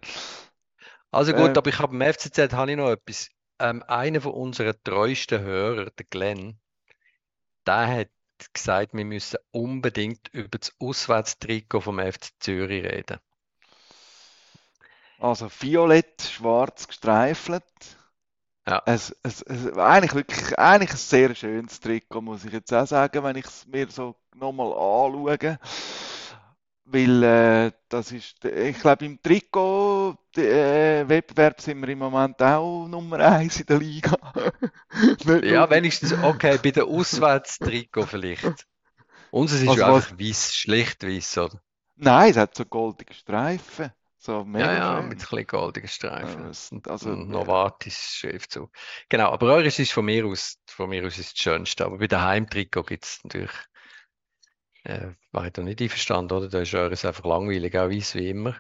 [1.11, 3.29] Also gut, äh, aber ich habe im FCZ habe ich noch etwas.
[3.59, 6.59] Ähm, einer von unseren treuesten Hörer, der Glenn,
[7.67, 8.09] der hat
[8.51, 13.19] gesagt, wir müssen unbedingt über das Auswärtstrikot vom FC Zürich reden.
[15.19, 17.63] Also violett, schwarz gestreifelt.
[18.67, 18.81] Ja.
[18.85, 23.23] Es, es, es, eigentlich wirklich eigentlich ein sehr schönes Trikot, muss ich jetzt auch sagen,
[23.23, 25.59] wenn ich es mir so nochmal anschaue.
[26.85, 33.19] Weil äh, das ist, ich glaube, im Trikot-Wettbewerb äh, sind wir im Moment auch Nummer
[33.19, 34.17] 1 in der Liga.
[35.43, 38.67] ja, wenigstens, okay, bei der Auswärtstrikot vielleicht.
[39.31, 41.61] Unser ist also ja einfach weiß, schlicht weiß, oder?
[41.95, 43.93] Nein, es hat so goldige Streifen.
[44.25, 46.43] So ja, ja, mit ein bisschen goldigen Streifen.
[46.43, 48.71] Ja, also, Novartis-Schriftzug.
[49.09, 51.83] Genau, aber eures ist von mir aus, von mir aus ist das Schönste.
[51.83, 53.51] Aber bei der Heimtrikot gibt es natürlich,
[54.83, 56.49] äh, war ich da nicht einverstanden, oder?
[56.49, 58.55] Da ist eures einfach langweilig, auch weiß wie immer.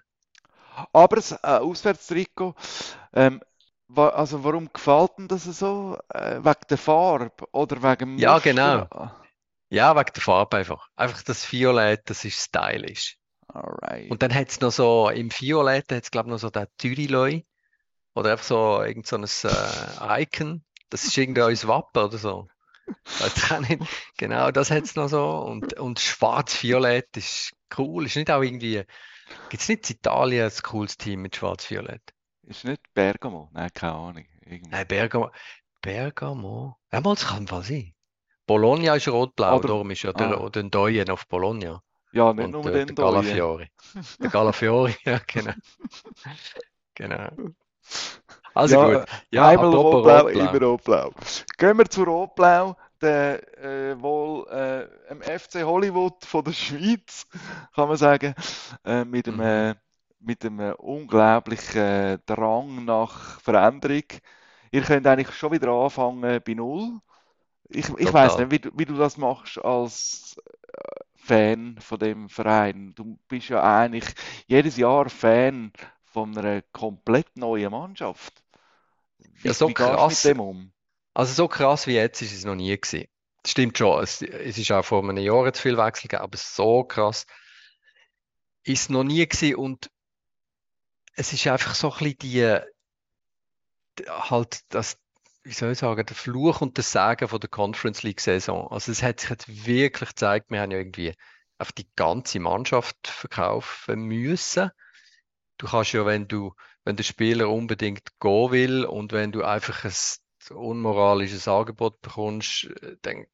[0.91, 2.55] Aber das äh, Auswärtstrikot,
[3.13, 3.41] ähm,
[3.87, 5.97] wa also warum gefällt denn das so?
[6.09, 8.87] Äh, wegen der Farbe oder wegen dem Ja, genau.
[9.69, 10.87] Ja, wegen der Farbe einfach.
[10.95, 13.17] Einfach das Violett, das ist stylisch.
[13.47, 14.09] Alright.
[14.09, 16.67] Und dann hat es noch so, im Violett hat es glaube ich noch so den
[16.77, 17.45] Tyriloi
[18.15, 20.63] oder einfach so irgend so ein äh, Icon.
[20.89, 22.47] Das ist irgendwie unser Wappen oder so.
[24.17, 25.25] genau, das hat es noch so.
[25.25, 28.05] Und, und schwarz-violett ist cool.
[28.05, 28.83] Ist nicht auch irgendwie,
[29.49, 32.01] gibt es nicht in Italien ein cooles Team mit schwarz-violett?
[32.43, 33.49] Ist nicht Bergamo?
[33.53, 34.25] Nein, keine Ahnung.
[34.41, 34.69] Irgendwie.
[34.69, 35.31] Nein, Bergamo.
[35.81, 36.77] Bergamo?
[36.91, 37.93] Ja, mal, das kann mal sein.
[38.45, 40.49] Bologna ist rot-blau, darum ist ja der, ah.
[40.49, 41.81] der Doyen auf Bologna.
[42.11, 43.71] Ja, nicht nur der, den der Galafiori.
[44.19, 45.53] Der Galafiori, ja, genau.
[46.93, 47.29] genau.
[48.53, 49.07] Also ja, gut.
[49.31, 51.11] Ja, einmal rot-blau, rot immer rot-blau.
[51.57, 57.27] Gehen wir zu rot-blau, der äh, wohl äh, im FC Hollywood von der Schweiz,
[57.75, 58.35] kann man sagen,
[58.85, 59.41] äh, mit einem, mhm.
[59.41, 59.75] Äh,
[60.19, 60.45] mit
[60.77, 64.03] unglaublichen äh, Drang nach Veränderung.
[64.71, 66.99] Ihr könnt eigentlich schon wieder anfangen bei Null.
[67.69, 70.35] Ich, ich weiß nicht, wie du, wie du das machst als
[71.15, 72.93] Fan von dem Verein.
[72.95, 74.05] Du bist ja eigentlich
[74.47, 75.71] jedes Jahr Fan
[76.03, 78.42] von einer komplett neuen Mannschaft.
[79.43, 80.23] Ja, so wie krass.
[80.23, 80.73] mit dem um?
[81.13, 83.07] Also so krass wie jetzt ist es noch nie gewesen.
[83.43, 84.01] Das stimmt schon.
[84.01, 87.25] Es, es ist auch vor einem Jahr zu viel Wechsel gegeben, aber so krass
[88.63, 89.89] ist es noch nie gewesen und
[91.15, 94.97] es ist einfach so ein bisschen die, halt das
[95.43, 98.71] wie soll ich sagen, der Fluch und der Segen von der Conference League Saison.
[98.71, 101.13] Also es hat sich jetzt wirklich gezeigt, wir haben ja irgendwie
[101.57, 104.71] auf die ganze Mannschaft verkaufen müssen.
[105.57, 109.85] Du kannst ja, wenn du wenn der Spieler unbedingt gehen will und wenn du einfach
[109.85, 113.25] ein unmoralisches Angebot bekommst, äh, dann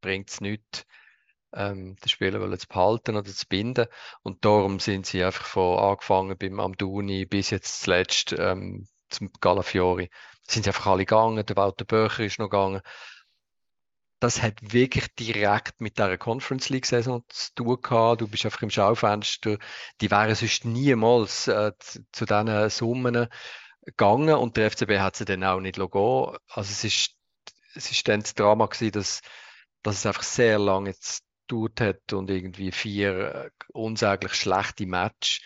[0.00, 0.86] bringt es nichts,
[1.54, 3.86] ähm, den Spieler zu behalten oder zu binden.
[4.22, 10.10] Und darum sind sie einfach von angefangen beim Amduni bis jetzt zuletzt ähm, zum Galafiori.
[10.46, 12.82] Sind sie einfach alle gegangen, der Walter Böcher ist noch gegangen
[14.20, 18.20] das hat wirklich direkt mit der Conference League Saison zu tun gehabt.
[18.20, 19.58] Du bist einfach im Schaufenster.
[20.00, 23.28] Die wären sonst niemals äh, zu, zu diesen Summen
[23.84, 26.36] gegangen und der FCB hat sie dann auch nicht gehen.
[26.48, 27.16] Also es ist,
[27.74, 29.20] es ist dann das Drama gewesen, dass,
[29.82, 35.40] dass es einfach sehr lange jetzt gedauert hat und irgendwie vier äh, unsäglich schlechte Matches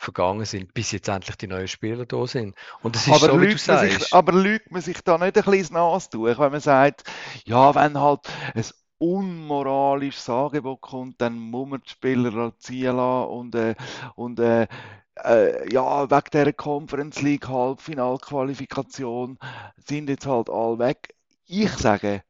[0.00, 2.54] vergangen sind, bis jetzt endlich die neuen Spieler da sind.
[2.82, 4.00] Und das ist aber so, wie du sagst.
[4.00, 7.04] Sich, aber lügt man sich da nicht ein bisschen Nas durch, wenn man sagt,
[7.44, 8.20] ja, wenn halt
[8.54, 8.64] ein
[8.98, 13.74] unmoralisches Angebot kommt, dann muss man die Spieler halt ziehen lassen und, äh,
[14.14, 14.66] und äh,
[15.22, 19.38] äh, ja, wegen dieser Conference League Halbfinalqualifikation
[19.76, 21.14] sind jetzt halt alle weg.
[21.46, 22.22] Ich sage,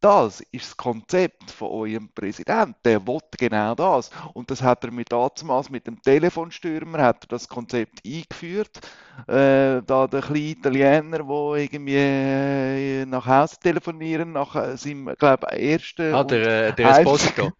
[0.00, 2.74] das ist das Konzept von eurem Präsidenten.
[2.84, 4.10] Der will genau das.
[4.32, 8.80] Und das hat er mit damals mit dem Telefonstürmer hat er das Konzept eingeführt.
[9.26, 15.46] Äh, da der kleine Italiener, der irgendwie äh, nach Hause telefonieren, nach äh, seinem, glaube
[15.48, 16.14] ersten.
[16.14, 17.50] Ah, der, äh, der Esposito.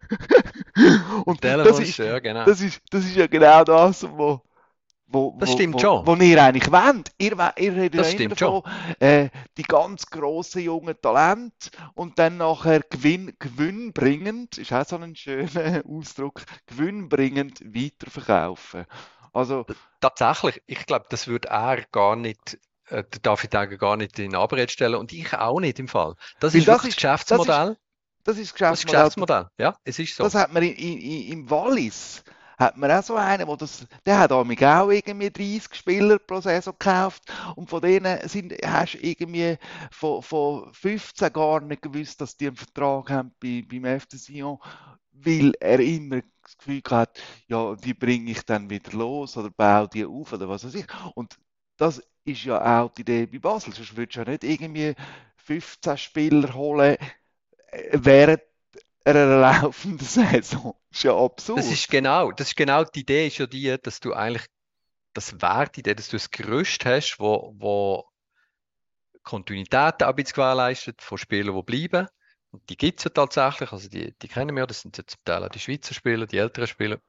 [1.25, 2.45] und das ist, ja, genau.
[2.45, 4.39] das, ist, das ist ja genau das, was
[5.11, 6.07] wo, das wo, stimmt wo, schon.
[6.07, 7.11] Wo ihr eigentlich wollt.
[7.17, 8.63] Ihr, ihr redet das immer davon,
[8.99, 15.15] äh, die ganz grossen jungen Talente und dann nachher Gewinn, gewinnbringend, ist auch so ein
[15.15, 18.85] schöner Ausdruck, gewinnbringend weiterverkaufen.
[19.33, 19.65] Also,
[20.01, 22.57] Tatsächlich, ich glaube, das würde er gar nicht
[22.91, 26.15] äh, darf ich sagen, gar nicht in Abrede stellen und ich auch nicht im Fall.
[26.39, 27.77] Das ist das, ist, das Geschäftsmodell.
[28.23, 29.47] Das ist, das ist das Geschäftsmodell.
[29.57, 30.23] Ja, es ist so.
[30.23, 32.23] Das hat man in, in, im Wallis
[32.61, 36.73] hat man auch so einen, wo das, der hat auch irgendwie 30 Spieler pro Saison
[36.77, 37.23] gekauft.
[37.55, 39.57] Und von denen sind, hast du irgendwie
[39.91, 44.59] von, von 15 gar nicht gewusst, dass die einen Vertrag haben bei, beim FC Sion,
[45.11, 49.87] weil er immer das Gefühl hat, ja, die bringe ich dann wieder los oder baue
[49.89, 50.85] die auf oder was weiß ich.
[51.15, 51.37] Und
[51.77, 54.93] das ist ja auch die Idee bei Basel, sonst würdest du ja nicht irgendwie
[55.37, 56.97] 15 Spieler holen,
[57.71, 58.41] äh, während
[59.03, 60.75] einer laufenden Saison.
[60.89, 61.59] Das ist ja absurd.
[61.59, 64.45] Das ist genau, das ist genau die Idee, ist ja die, dass du eigentlich
[65.13, 68.05] das Wert Idee, dass du das Gerüst hast, wo, wo
[69.23, 72.07] Kontinuität gewährleistet von Spielern, die bleiben.
[72.51, 75.19] Und die gibt es ja tatsächlich, also die, die kennen wir, das sind ja zum
[75.23, 76.99] Teil auch die Schweizer Spieler, die älteren Spieler.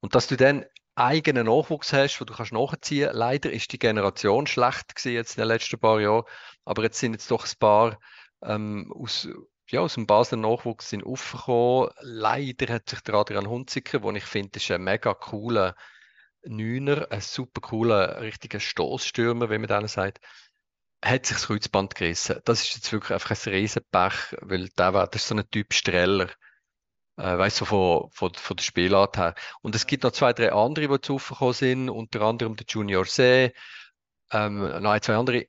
[0.00, 3.10] Und dass du dann eigenen Nachwuchs hast, wo du kannst nachziehen.
[3.12, 6.24] Leider ist die Generation schlecht gewesen jetzt in den letzten paar Jahren,
[6.64, 7.98] aber jetzt sind jetzt doch ein paar
[8.42, 9.28] ähm, aus,
[9.72, 11.90] ja, aus dem Basler Nachwuchs sind aufgekommen.
[12.00, 15.74] Leider hat sich der Adrian Hunziker, den ich finde, ist ein mega cooler
[16.44, 20.20] Neuner, ein super cooler, richtiger Stoßstürmer, wie man dann sagt,
[21.02, 22.40] hat sich das Kreuzband gerissen.
[22.44, 25.72] Das ist jetzt wirklich einfach ein Riesenpech, weil der war, das ist so ein Typ
[25.72, 26.28] Streller.
[27.16, 29.34] Äh, weißt du, von, von, von der Spielart her.
[29.62, 33.06] Und es gibt noch zwei, drei andere, die zu aufgekommen sind, unter anderem der Junior
[33.06, 33.52] See,
[34.32, 35.46] ähm, noch ein, zwei andere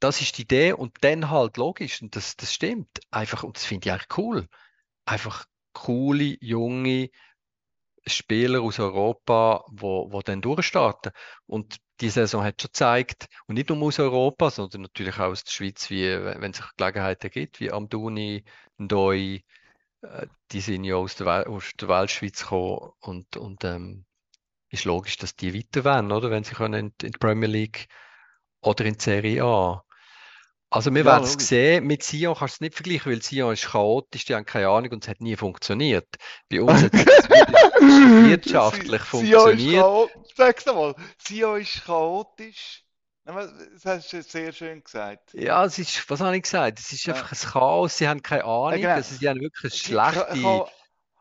[0.00, 3.00] das ist die Idee und dann halt logisch und das, das stimmt.
[3.10, 4.48] Einfach, und das finde ich eigentlich cool.
[5.06, 7.10] Einfach coole, junge
[8.06, 11.12] Spieler aus Europa, wo, wo dann durchstarten.
[11.46, 15.44] Und die Saison hat schon gezeigt, und nicht nur aus Europa, sondern natürlich auch aus
[15.44, 18.44] der Schweiz, wie, wenn es Gelegenheiten gibt, wie Amduni,
[18.78, 19.42] Ndoi,
[20.02, 24.04] äh, die sind ja aus der, aus der Weltschweiz gekommen und, und ähm,
[24.70, 26.30] ist logisch, dass die weiter werden, oder?
[26.30, 27.88] Wenn sie können in, in die Premier League
[28.64, 29.84] oder in Serie A.
[30.70, 33.52] Also wir ja, werden es sehen, mit Sion kannst du es nicht vergleichen, weil Sion
[33.52, 36.08] ist chaotisch, die haben keine Ahnung und es hat nie funktioniert.
[36.50, 37.04] Bei uns hat es
[38.28, 40.10] wirtschaftlich funktioniert.
[40.34, 42.82] Sag's mal, Sion ist chaotisch.
[43.24, 45.32] Das hast du sehr schön gesagt.
[45.32, 46.80] Ja, es ist, was habe ich gesagt?
[46.80, 47.14] Es ist ja.
[47.14, 48.94] einfach ein Chaos, sie haben keine Ahnung, ja, genau.
[48.94, 50.66] also sie haben wirklich eine schlechte,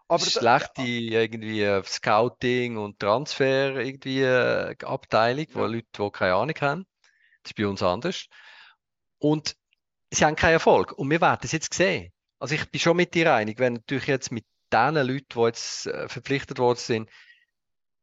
[0.08, 6.86] aber schlechte irgendwie Scouting und Transfer irgendwie äh, Abteilung, wo Leute, die keine Ahnung haben.
[7.44, 8.26] Das ist bei uns anders.
[9.20, 9.56] Und
[10.12, 10.92] sie haben keinen Erfolg.
[10.94, 12.12] Und wir werden es jetzt sehen.
[12.40, 15.88] Also ich bin schon mit dir einig, wenn natürlich jetzt mit den Leuten, die jetzt
[15.88, 17.10] äh, verpflichtet worden sind,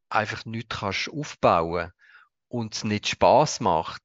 [0.09, 1.91] einfach nichts kannst aufbauen
[2.47, 4.01] und es nicht Spaß macht,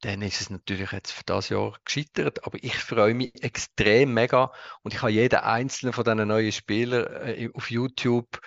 [0.00, 2.44] dann ist es natürlich jetzt für das Jahr gescheitert.
[2.44, 4.52] Aber ich freue mich extrem mega
[4.82, 8.40] und ich habe jeden einzelnen von diesen neuen Spielern äh, auf YouTube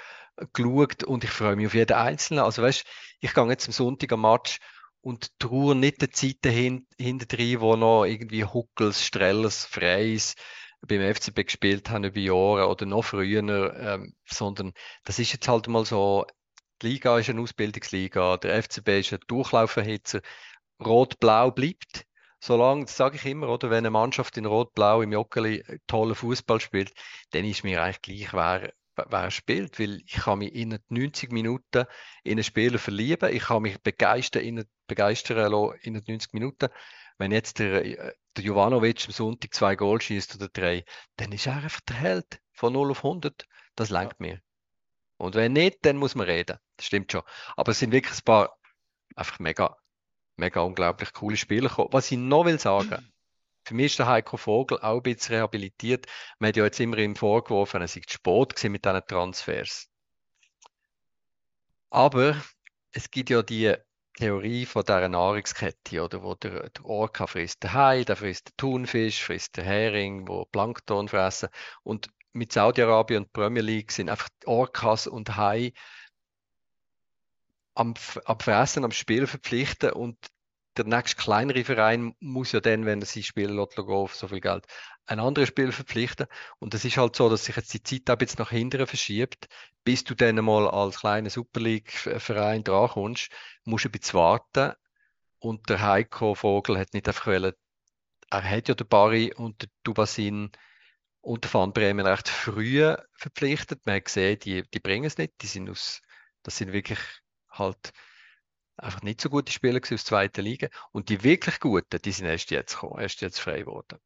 [0.53, 2.43] geschaut und ich freue mich auf jeden einzelnen.
[2.43, 2.85] Also weißt,
[3.19, 4.59] ich gehe jetzt am Sonntag am Match
[5.01, 10.35] und trauern nicht der Zeit dahin, hinter wo noch irgendwie Huckels, Strellers, Freis
[10.87, 14.73] beim FCB gespielt haben über Jahre oder noch früher, ähm, sondern
[15.03, 16.25] das ist jetzt halt mal so,
[16.81, 20.21] Die Liga ist eine Ausbildungsliga, der FCB ist ein Durchlauferhitzer.
[20.83, 22.05] Rot-Blau bleibt.
[22.39, 26.59] Solange, das sage ich immer, oder wenn eine Mannschaft in Rot-Blau im Joggeli tollen Fußball
[26.59, 26.91] spielt,
[27.31, 31.85] dann ist mir eigentlich gleich, wer, wer spielt, weil ich kann mich in 90 Minuten
[32.23, 34.65] in einen Spieler verlieben, ich kann mich begeistern in,
[34.95, 36.69] begeistern lassen in 90 Minuten.
[37.17, 40.85] Wenn jetzt der, der Jovanovic am Sonntag zwei Goal schießt oder drei,
[41.17, 43.45] dann ist er einfach der Held von 0 auf 100.
[43.75, 44.25] Das langt ja.
[44.25, 44.41] mir.
[45.17, 46.57] Und wenn nicht, dann muss man reden.
[46.77, 47.21] Das stimmt schon.
[47.55, 48.57] Aber es sind wirklich ein paar
[49.15, 49.77] einfach mega
[50.41, 51.89] mega unglaublich coole Spieler gekommen.
[51.91, 53.13] Was ich noch will sagen,
[53.63, 56.07] für mich ist der Heiko Vogel auch ein bisschen rehabilitiert.
[56.39, 59.87] Man hat ja jetzt immer ihm vorgeworfen, er sei zu spät mit diesen Transfers.
[61.89, 62.41] Aber
[62.91, 63.75] es gibt ja die
[64.17, 68.57] Theorie von dieser Nahrungskette, oder, wo der, der Orca frisst den Hai, der frisst den
[68.57, 71.49] Thunfisch, frisst den Hering, wo Plankton fressen.
[71.83, 75.73] Und mit Saudi-Arabien und Premier League sind einfach Orcas und Hai
[77.73, 77.93] am,
[78.25, 80.17] am Fressen, am Spielen verpflichten und
[80.77, 83.75] der nächste kleinere Verein muss ja dann, wenn er sein Spiel lässt,
[84.17, 84.65] so viel Geld,
[85.05, 86.27] ein anderes Spiel verpflichten.
[86.59, 89.47] Und es ist halt so, dass sich jetzt die Zeit auch jetzt nach hinten verschiebt.
[89.83, 93.29] Bis du dann mal als kleiner Super League-Verein drankommst,
[93.65, 94.73] musst du ein bisschen warten.
[95.39, 97.53] Und der Heiko Vogel hat nicht einfach wollen,
[98.31, 100.51] er hat ja den Barry und den Dubasin
[101.21, 103.85] und den Van Bremen recht früh verpflichtet.
[103.85, 105.33] Man hat gesehen, die, die bringen es nicht.
[105.41, 106.01] Die sind aus,
[106.43, 106.99] das sind wirklich
[107.49, 107.91] halt
[108.77, 110.69] einfach nicht so gute Spieler aus der zweiten Liga.
[110.91, 113.99] Und die wirklich guten, die sind erst jetzt gekommen, erst jetzt frei geworden.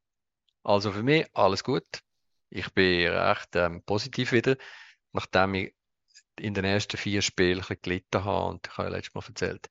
[0.66, 1.86] Also für mich alles gut.
[2.50, 4.58] Ich bin recht ähm, positiv wieder,
[5.14, 5.76] nachdem ich
[6.40, 9.70] in den ersten vier Spielen ein gelitten habe und ich habe ja letztes Mal erzählt,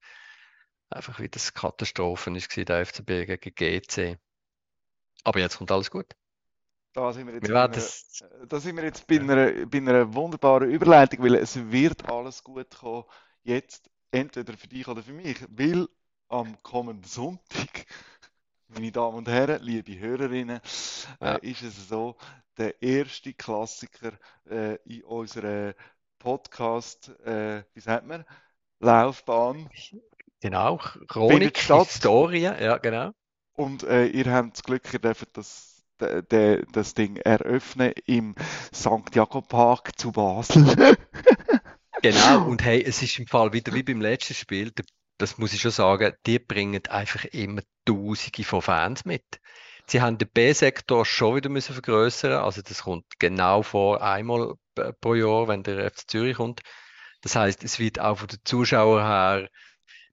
[0.91, 4.19] einfach wie das Katastrophen ist der FCB gegen GC.
[5.25, 6.07] Aber jetzt kommt alles gut.
[6.93, 10.15] Da sind wir jetzt, wir bei, einer, da sind wir jetzt bei, einer, bei einer
[10.15, 13.05] wunderbaren Überleitung, weil es wird alles gut kommen
[13.43, 15.89] jetzt entweder für dich oder für mich, weil
[16.29, 17.87] am kommenden Sonntag,
[18.75, 20.61] meine Damen und Herren, liebe Hörerinnen,
[21.21, 21.37] äh, ja.
[21.37, 22.17] äh, ist es so,
[22.59, 24.13] der erste Klassiker
[24.51, 25.75] äh, in unserer
[26.19, 28.25] Podcast, äh, wie sagt man,
[28.81, 29.69] Laufbahn.
[30.41, 33.13] Genau, Chronik, Historie, ja genau.
[33.55, 38.35] Und äh, ihr habt das Glück, ihr dürft das, das Ding eröffnen im
[38.75, 39.15] St.
[39.15, 40.97] Jakob Park zu Basel.
[42.03, 44.73] Genau, und hey, es ist im Fall wieder wie beim letzten Spiel,
[45.19, 49.41] das muss ich schon sagen, die bringen einfach immer Tausende von Fans mit.
[49.87, 54.55] Sie haben den B-Sektor schon wieder müssen vergrößern, also das kommt genau vor einmal
[55.01, 56.63] pro Jahr, wenn der FC Zürich kommt.
[57.21, 59.49] Das heißt, es wird auch von den Zuschauern her,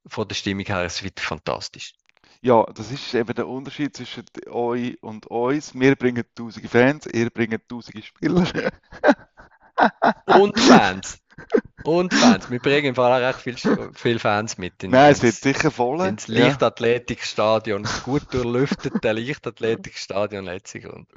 [0.06, 1.94] von der Stimmung her, es wird fantastisch.
[2.42, 5.74] Ja, das ist eben der Unterschied zwischen euch und uns.
[5.76, 8.72] Wir bringen tausende Fans, ihr bringt tausende Spieler.
[10.26, 11.21] und Fans.
[11.84, 12.50] Und Fans.
[12.52, 14.84] Wir bringen im Fall auch recht viele viel Fans mit.
[14.84, 16.06] In, Nein, es wird sicher voll.
[16.06, 17.84] Ins Leichtathletikstadion.
[17.84, 20.88] Das gut durchlüftete Leichtathletikstadion letztlich.
[20.88, 21.08] Und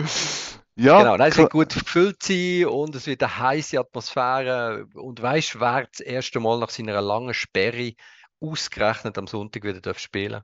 [0.76, 1.16] ja, genau.
[1.16, 4.86] Nein, es wird gut gefüllt sein und es wird eine heiße Atmosphäre.
[4.94, 7.92] Und weißt du, wer das erste Mal nach seiner langen Sperre
[8.40, 10.42] ausgerechnet am Sonntag wieder spielen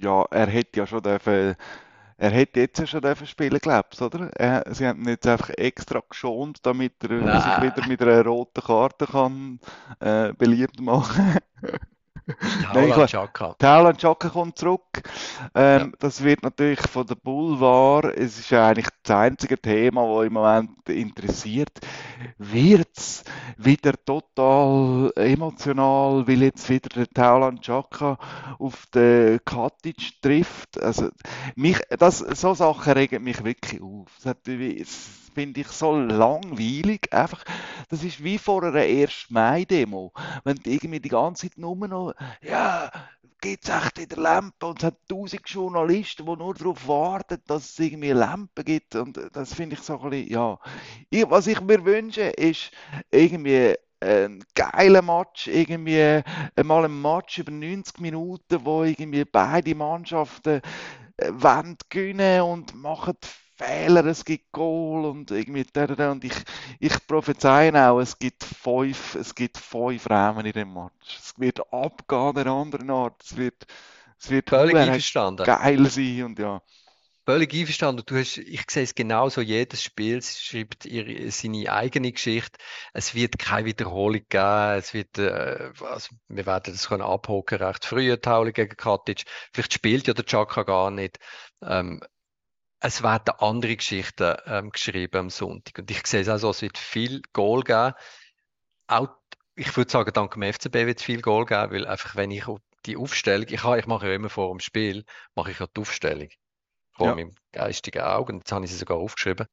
[0.00, 1.56] Ja, er hätte ja schon dürfen
[2.22, 4.30] er hätte jetzt ja schon spielen glaubt oder?
[4.36, 7.40] Er, sie haben ihn jetzt einfach extra geschont, damit er Nein.
[7.42, 9.58] sich wieder mit einer roten Karte kann,
[9.98, 11.38] äh, beliebt machen
[12.72, 13.54] Taulan Chaka.
[13.58, 15.02] Taulan Chaka kommt zurück.
[15.54, 15.92] Ähm, ja.
[15.98, 20.32] Das wird natürlich von der Boulevard, es ist ja eigentlich das einzige Thema, das im
[20.34, 21.80] Moment interessiert.
[22.38, 23.24] Wird es
[23.56, 28.18] wieder total emotional, weil jetzt wieder der Taulan Chaka
[28.58, 30.80] auf den Katic trifft?
[30.80, 31.08] Also,
[31.56, 34.08] mich, das, so Sachen regen mich wirklich auf.
[34.22, 34.36] Das,
[35.34, 37.12] finde ich so langweilig.
[37.12, 37.44] Einfach,
[37.88, 39.26] das ist wie vor einer 1.
[39.30, 40.12] Mai-Demo.
[40.44, 42.11] Wenn du irgendwie die ganze Zeit nur noch,
[42.42, 42.90] ja,
[43.40, 47.38] gibt es echt in der Lampe und es hat tausend Journalisten, die nur darauf warten,
[47.46, 50.58] dass es irgendwie Lampen gibt und das finde ich so ein bisschen, ja.
[51.10, 52.70] Ich, was ich mir wünsche, ist
[53.10, 56.22] irgendwie ein geiler Match, irgendwie
[56.64, 60.60] mal ein Match über 90 Minuten, wo irgendwie beide Mannschaften
[61.16, 63.14] äh, wollen gewinnen und machen
[63.62, 65.64] Fehler, es gibt Goal und irgendwie
[66.02, 66.34] und ich,
[66.80, 71.18] ich prophezei auch, es gibt fünf, es gibt fünf Rahmen in dem Match.
[71.18, 73.64] Es wird abgehen der anderen Art, es wird,
[74.18, 75.44] es wird Völlig einverstanden.
[75.44, 76.60] geil sein und ja.
[77.24, 78.02] Völlig einverstanden.
[78.04, 82.58] Du hast, ich sehe es genauso, jedes Spiel schreibt ihre, seine eigene Geschichte.
[82.94, 84.78] Es wird keine Wiederholung geben.
[84.78, 89.22] Es wird, äh, also wir werden das können abhocken, recht früh, Tauli gegen Katic.
[89.52, 91.20] Vielleicht spielt ja der Chaka gar nicht.
[91.62, 92.00] Ähm,
[92.84, 95.78] es werden andere Geschichten ähm, geschrieben am Sonntag.
[95.78, 97.94] Und ich sehe es auch so, es wird viel Goal geben.
[98.88, 99.08] Auch
[99.54, 102.44] ich würde sagen, dank dem FCB wird es viel Goal geben, weil einfach, wenn ich
[102.86, 105.04] die Aufstellung, ich, habe, ich mache ja immer vor dem Spiel,
[105.34, 106.28] mache ich ja die Aufstellung
[106.90, 107.14] vor ja.
[107.14, 108.32] meinem geistigen Auge.
[108.32, 109.46] Und jetzt habe ich sie sogar aufgeschrieben.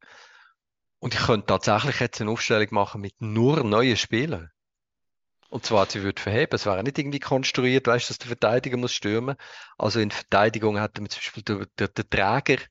[0.97, 4.49] Und ich könnte tatsächlich jetzt eine Aufstellung machen mit nur neuen Spielern.
[5.49, 6.55] Und zwar, sie würde verheben.
[6.55, 9.35] Es wäre nicht irgendwie konstruiert, weißt du, dass der Verteidiger muss stürmen.
[9.77, 12.63] Also in Verteidigung hat man zum Beispiel den, den, den Träger,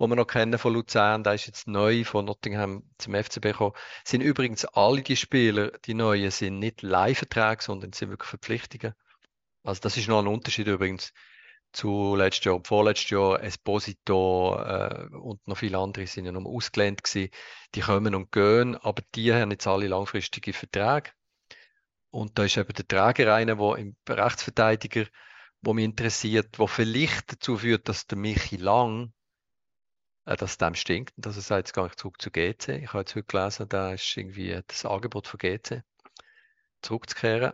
[0.00, 3.74] den wir noch kennen von Luzern, der ist jetzt neu von Nottingham zum FCB gekommen.
[4.04, 8.94] Sind übrigens alle die Spieler, die neuen, sind nicht Leihverträge, sondern sind wirklich Verpflichtungen.
[9.62, 11.12] Also das ist noch ein Unterschied übrigens
[11.72, 13.42] zu letztes Jahr vorletztes Jahr.
[13.42, 17.30] Esposito äh, und noch viele andere sind ja noch ausgelehnt gewesen.
[17.74, 21.10] Die kommen und gehen, aber die haben jetzt alle langfristige Verträge.
[22.10, 25.06] Und da ist eben der Träger einer, der im Rechtsverteidiger,
[25.62, 29.12] wo mich interessiert, wo vielleicht dazu führt, dass der Michi Lang,
[30.26, 32.68] äh, dass dem stinkt und dass er sagt, jetzt gehe ich zurück zu GC.
[32.82, 35.82] Ich habe jetzt heute gelesen, da ist irgendwie das Angebot von GC
[36.82, 37.52] zurückzukehren,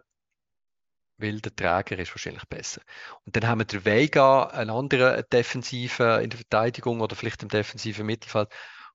[1.18, 2.82] weil der Träger ist wahrscheinlich besser.
[3.24, 7.48] Und dann haben wir den Vega, einen anderen Defensiven in der Verteidigung oder vielleicht im
[7.48, 8.48] defensiven Mittelfeld,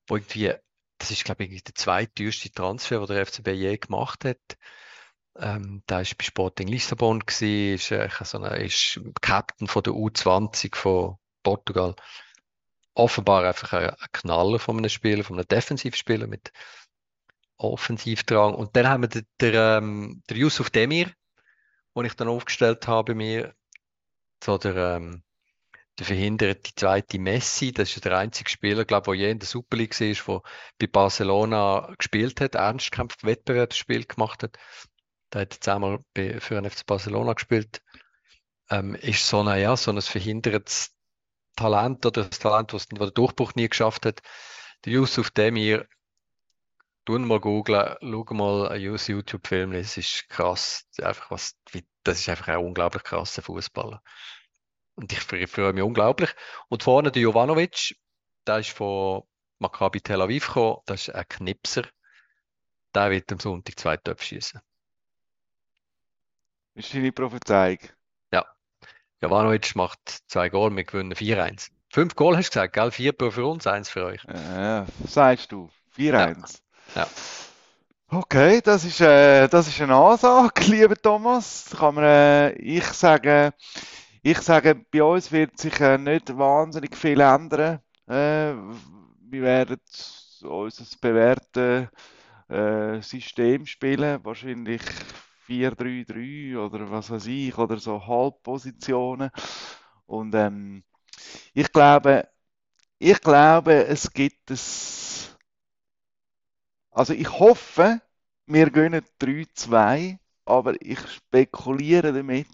[0.06, 0.54] wo irgendwie,
[0.98, 4.56] das ist glaube ich der zweiteuerste Transfer, den der FCB je gemacht hat
[5.38, 9.92] ähm, der war bei Sporting Lissabon, gewesen, ist, äh, so eine, ist Captain von der
[9.92, 11.94] U20 von Portugal.
[12.96, 16.50] Offenbar einfach ein, ein Knaller von einem Spieler, von einem Defensivspieler mit
[17.58, 18.54] Offensivdrang.
[18.54, 21.10] Und dann haben wir den, den, ähm, den Yusuf Demir,
[21.94, 23.54] den ich dann aufgestellt habe mir.
[24.42, 25.22] So der, ähm,
[25.98, 29.48] der verhinderte zweite Messi, das ist der einzige Spieler, glaube ich, der je in der
[29.48, 30.42] Super League war,
[30.80, 34.58] der bei Barcelona gespielt hat, Ernstkampf, Wettbewerbsspiel gemacht hat
[35.32, 37.82] der hat jetzt einmal für den FC Barcelona gespielt,
[38.70, 40.95] ähm, ist so, ein, ja, so ein verhindertes
[41.56, 44.20] Talent oder das Talent, das den Durchbruch nie geschafft hat.
[44.84, 45.86] Der Yusuf Demir,
[47.06, 51.56] tun mal googlen, schau mal einen YouTube-Film, das ist krass, einfach was,
[52.02, 54.02] das ist einfach ein unglaublich krasser Fußballer.
[54.96, 56.30] Und ich freue mich unglaublich.
[56.68, 57.96] Und vorne der Jovanovic,
[58.46, 59.22] der ist von
[59.58, 61.84] Maccabi Tel Aviv gekommen, das ist ein Knipser.
[62.94, 64.60] Der wird am Sonntag zwei Töpfe schießen.
[66.74, 67.78] Ist deine Prophezeiung?
[69.26, 69.32] Ja.
[69.32, 69.98] Jovanovic macht
[70.28, 71.70] zwei Goal, wir gewinnen 4-1.
[71.90, 72.90] Fünf Goal hast du gesagt, gell?
[72.90, 74.22] Vier für uns, eins für euch.
[74.24, 75.68] Ja, sagst du.
[75.96, 76.60] 4-1.
[76.94, 77.02] Ja.
[77.02, 77.08] ja.
[78.08, 81.74] Okay, das ist, äh, das ist eine Ansage, lieber Thomas.
[81.76, 83.52] Kann man, äh, ich sage,
[84.22, 87.80] ich sage, bei uns wird sich äh, nicht wahnsinnig viel ändern.
[88.06, 88.52] Äh,
[89.28, 89.80] wir werden
[90.42, 91.88] unser bewährtes
[92.48, 94.82] äh, System spielen, wahrscheinlich
[95.48, 99.30] 4-3-3 oder was weiß ich, oder so Halbpositionen.
[100.06, 100.82] Und ähm,
[101.54, 102.28] ich glaube,
[102.98, 105.36] ich glaube, es gibt es.
[106.90, 108.00] Also ich hoffe,
[108.46, 112.48] wir gehen 3-2, aber ich spekuliere damit,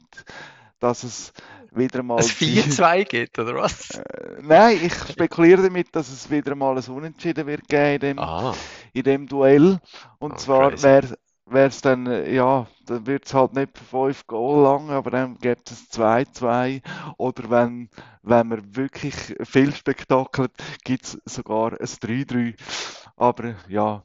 [0.80, 1.32] dass es
[1.70, 2.18] wieder mal.
[2.18, 3.90] Es 4-2 geht, oder was?
[3.90, 8.18] Äh, nein, ich spekuliere damit, dass es wieder mal ein Unentschieden wird geben in dem,
[8.18, 8.54] ah.
[8.92, 9.78] in dem Duell.
[10.18, 11.16] Und oh, zwar wäre
[11.52, 15.10] wäre es dann, äh, ja, dann wird es halt nicht für 5 Goal lang, aber
[15.10, 16.82] dann gibt es 2-2.
[17.18, 17.88] Oder wenn,
[18.22, 20.52] wenn man wirklich viel Spektakel hat,
[20.84, 22.54] gibt es sogar ein 3-3.
[23.16, 24.04] Aber ja,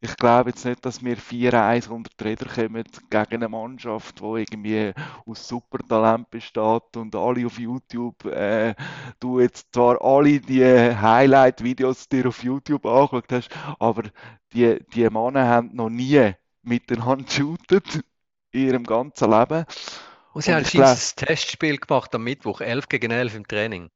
[0.00, 4.24] ich glaube jetzt nicht, dass wir 4-1 unter die Räder kommen gegen eine Mannschaft, die
[4.24, 4.92] irgendwie
[5.26, 8.74] aus Supertalent besteht und alle auf YouTube, äh,
[9.20, 14.02] du jetzt zwar alle die Highlight-Videos dir auf YouTube angeschaut hast, aber
[14.52, 16.34] die, die Männer haben noch nie
[16.64, 17.82] miteinander shooten
[18.52, 19.64] in ihrem ganzen Leben.
[20.32, 23.90] Und sie und haben ein Testspiel gemacht am Mittwoch, 11 gegen 11 im Training.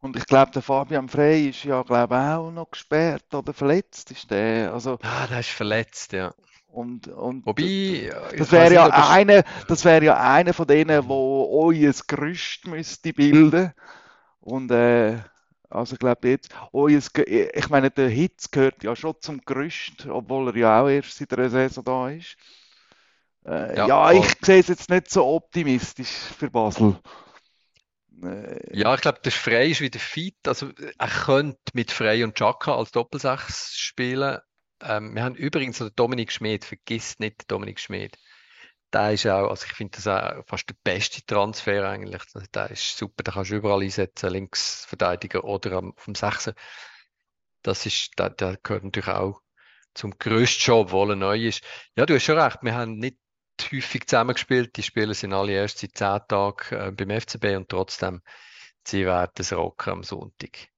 [0.00, 4.30] Und ich glaube, der Fabian Frey ist ja, glaube auch noch gesperrt oder verletzt ist
[4.30, 4.72] der.
[4.72, 6.34] Also, ah, der ist verletzt, ja.
[6.66, 11.92] Und, und Wobei, das wäre ja einer, das wäre ja einer von denen, wo euer
[12.06, 13.72] Gerüst müsste bilden.
[14.40, 15.18] Und äh,
[15.72, 20.48] also ich glaube jetzt, oh, ich meine, der Hitz gehört ja schon zum Gerüst, obwohl
[20.48, 22.36] er ja auch erst seit der Saison da ist.
[23.44, 26.98] Äh, ja, ja ich sehe es jetzt nicht so optimistisch für Basel.
[28.22, 30.36] Äh, ja, ich glaube, der Frey ist wieder fit.
[30.46, 34.38] Also er könnte mit Frey und Chaka als Doppelsechs spielen.
[34.82, 38.16] Ähm, wir haben übrigens noch Dominik Schmid, vergiss nicht Dominik Schmid
[38.92, 42.22] der ist auch, also ich finde das auch fast der beste Transfer eigentlich.
[42.54, 46.54] Der ist super, den kannst du überall einsetzen, Linksverteidiger oder auf dem Sechser.
[47.62, 49.40] Das ist, der, der gehört natürlich auch
[49.94, 51.62] zum grössten Job, obwohl er neu ist.
[51.96, 53.18] Ja, du hast schon recht, wir haben nicht
[53.70, 54.76] häufig zusammengespielt.
[54.76, 58.22] Die Spieler sind alle erst seit zehn Tagen äh, beim FCB und trotzdem,
[58.84, 60.71] sie werden es rocken am Sonntag.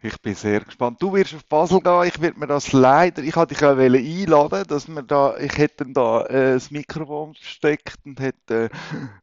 [0.00, 1.02] Ich bin sehr gespannt.
[1.02, 2.04] Du wirst auf Basel gehen.
[2.04, 5.84] Ich werde mir das leider, ich hatte dich auch einladen, dass wir da, ich hätte
[5.84, 8.68] dann da äh, das Mikrofon versteckt und hätte äh,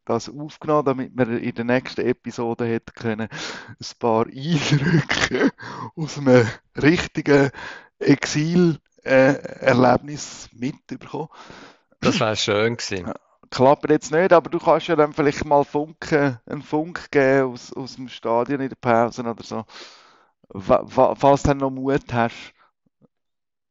[0.05, 5.51] das aufgenommen, damit wir in der nächsten Episode hätten können ein paar Eindrücke
[5.95, 7.51] aus einem richtigen
[7.99, 11.29] Exil-Erlebnis mitbekommen.
[12.01, 13.13] Das wäre schön gewesen.
[13.51, 17.73] Klappt jetzt nicht, aber du kannst ja dann vielleicht mal Funke, einen Funk geben aus,
[17.73, 19.65] aus dem Stadion in der Pause oder so.
[20.53, 22.53] Falls du dann noch Mut hast.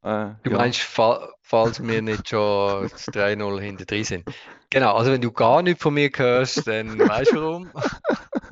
[0.03, 0.59] Äh, Du ja.
[0.59, 4.25] meinst, fa falls wir nicht schon das 3-0 hinter drin sind.
[4.71, 7.71] Genau, also wenn du gar nichts von mir hörst, dann weißt du warum.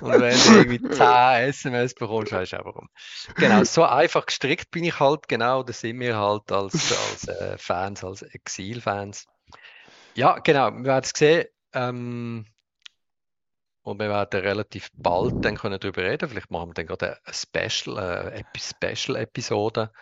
[0.00, 2.88] Und wenn du irgendwie 10 SMS bekommst, weißt du auch warum.
[3.36, 7.56] Genau, so einfach gestrickt bin ich halt, genau, das sind wir halt als, als äh,
[7.58, 9.26] Fans, als Exil-Fans.
[10.14, 11.46] Ja, genau, wir werden es sehen.
[11.72, 12.46] Ähm,
[13.84, 16.28] und wir werden relativ bald dann können darüber reden.
[16.28, 18.60] Vielleicht machen wir dann gerade eine Special, äh, Epi-
[18.96, 19.92] Special-Episode,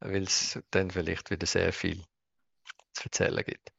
[0.00, 2.02] weil es dann vielleicht wieder sehr viel
[2.92, 3.70] zu erzählen gibt.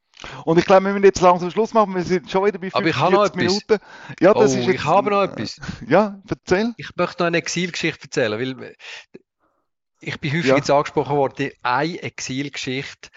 [0.44, 1.94] Und ich glaube, wir müssen jetzt langsam Schluss machen.
[1.94, 3.80] Wir sind schon wieder bei Aber ich habe noch 45 etwas.
[3.80, 4.24] Minuten.
[4.24, 5.56] Ja, das Oh, ist ich jetzt, habe noch etwas.
[5.88, 6.74] Ja, erzähl.
[6.76, 8.74] Ich möchte noch eine Exilgeschichte erzählen, weil äh,
[10.00, 10.56] ich bin häufig Ja.
[10.56, 13.08] jetzt angesprochen worden, eine Exilgeschichte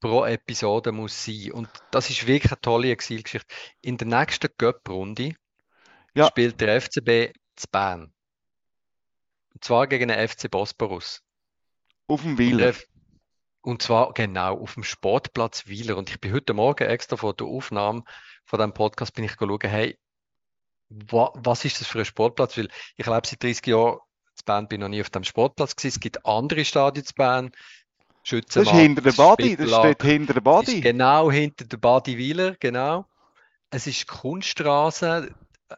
[0.00, 1.52] pro Episode muss sein.
[1.52, 3.54] Und das ist wirklich eine tolle Exilgeschichte.
[3.82, 5.34] In der nächsten Cup-Runde
[6.14, 6.26] Ja.
[6.28, 8.12] spielt der FCB zu Bern.
[9.52, 11.22] Und zwar gegen den FC Bosporus.
[12.06, 12.74] Auf dem Wieler.
[13.62, 15.96] und zwar genau auf dem Sportplatz Wieler.
[15.98, 18.02] Und ich bin heute Morgen extra vor der Aufnahme
[18.46, 19.98] von diesem Podcast bin ich schauen, hey,
[20.88, 22.56] wa, was ist das für ein Sportplatz?
[22.56, 23.98] Weil ich lebe seit 30 Jahren
[24.38, 25.94] in Bern, bin noch nie auf dem Sportplatz gewesen.
[25.96, 27.50] Es gibt andere Stadien in Bern.
[28.28, 29.56] Das ist hinter der Body.
[29.56, 30.80] Das steht hinter der ist Body.
[30.80, 33.06] genau hinter der Badi Wieler, genau.
[33.70, 35.34] Es ist Kunststraße,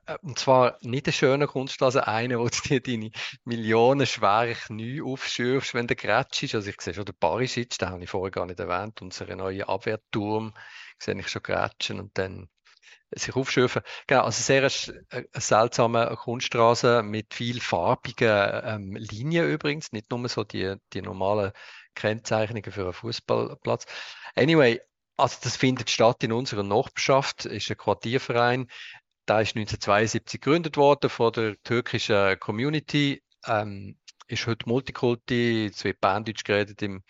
[0.06, 3.10] äh, und zwar nicht eine schöne Kunststraße, eine, wo du dir deine
[3.44, 6.54] millionenschwere Knie aufschürfst, wenn du grätschst.
[6.54, 9.62] Also ich sehe schon den Barisic, den habe ich vorher gar nicht erwähnt, unseren neuen
[9.64, 10.54] Abwehrturm,
[10.98, 12.48] sehe ich schon grätschen und dann
[13.14, 13.82] sich aufschürfen.
[14.06, 20.26] Genau, also sehr eine, eine seltsame Kunststraße mit viel farbigen ähm, Linien übrigens, nicht nur
[20.28, 21.52] so die, die normalen
[21.94, 23.86] Kennzeichnungen für einen Fußballplatz.
[24.34, 24.80] Anyway,
[25.16, 28.68] also das findet statt in unserer Nachbarschaft, ist ein Quartierverein.
[29.26, 33.22] Da ist 1972 gegründet worden von der türkischen Community.
[33.46, 37.02] Ähm, ist heute Multikulti, es wird Berndeutsch geredet im,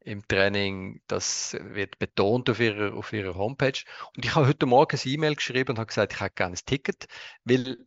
[0.00, 1.00] im Training.
[1.06, 3.80] Das wird betont auf ihrer, auf ihrer Homepage.
[4.16, 6.66] Und ich habe heute Morgen ein E-Mail geschrieben und habe gesagt, ich hätte gerne ein
[6.66, 7.06] Ticket,
[7.44, 7.78] weil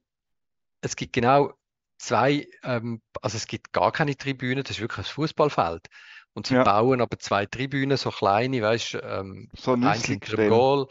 [0.82, 1.54] es gibt genau
[1.98, 5.88] zwei, ähm, also es gibt gar keine Tribünen, das ist wirklich ein Fußballfeld.
[6.34, 6.64] Und sie Ja.
[6.64, 10.38] bauen aber zwei Tribünen, so kleine, weißt du, ähm, So ein eins hinter.
[10.38, 10.88] Goal.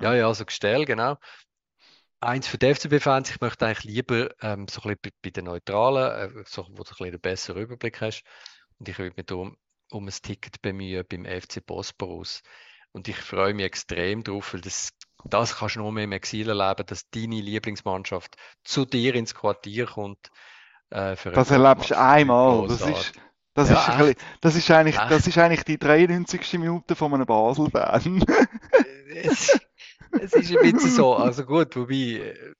[0.00, 1.16] Ja, ja, so Gestell, genau.
[2.20, 5.44] Eins für die FCB-Fans, ich möchte eigentlich lieber ähm, so ein bisschen bei, bei den
[5.44, 8.22] Neutralen, äh, so, wo du ein bisschen einen besseren Überblick hast.
[8.78, 9.56] Und ich würde mich darum
[9.90, 12.42] um ein Ticket bemühen beim FC Bosporus.
[12.92, 14.90] Und ich freue mich extrem drauf, weil das,
[15.24, 19.86] das kannst du nur mehr im Exil erleben, dass deine Lieblingsmannschaft zu dir ins Quartier
[19.86, 20.30] kommt.
[20.90, 22.68] Äh, Das erlebst du einmal.
[22.68, 23.12] Das ist.
[23.54, 26.54] Das Ja, ist, das ist eigentlich, das ist eigentlich die 93.
[26.54, 28.24] Minute von einem Basel-Fan.
[29.16, 29.60] Es,
[30.20, 32.54] es ist ein bisschen so, also gut, wobei, äh,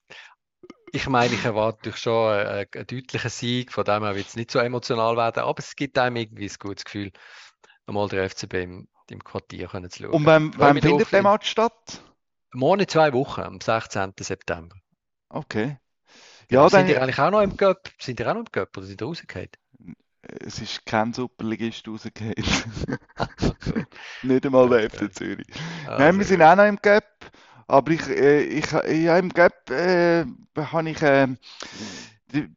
[0.91, 4.35] ich meine, ich erwarte natürlich schon einen, einen deutlichen Sieg, von dem her wird es
[4.37, 7.11] nicht so emotional werden, aber es gibt einem irgendwie ein gutes Gefühl,
[7.87, 10.13] einmal der FCB im, im Quartier können zu schauen.
[10.13, 12.01] Und wann, wann findet der Match statt?
[12.53, 14.13] Morgen in zwei Wochen, am 16.
[14.19, 14.77] September.
[15.27, 15.77] Okay.
[16.49, 17.89] Ja, sind dann, ihr eigentlich auch noch im Cup?
[17.99, 19.49] Sind ihr auch noch im Cup oder sind ihr rausgefallen?
[20.41, 22.35] Es ist kein Superligist rausgefallen.
[24.21, 25.47] Nicht einmal der FC Zürich.
[25.83, 27.05] Ah, Nein, wir sind auch noch im Gap.
[27.67, 30.25] Aber ich, äh, ich, ja, im Gap äh,
[30.57, 31.27] habe ich, äh,
[32.33, 32.49] die,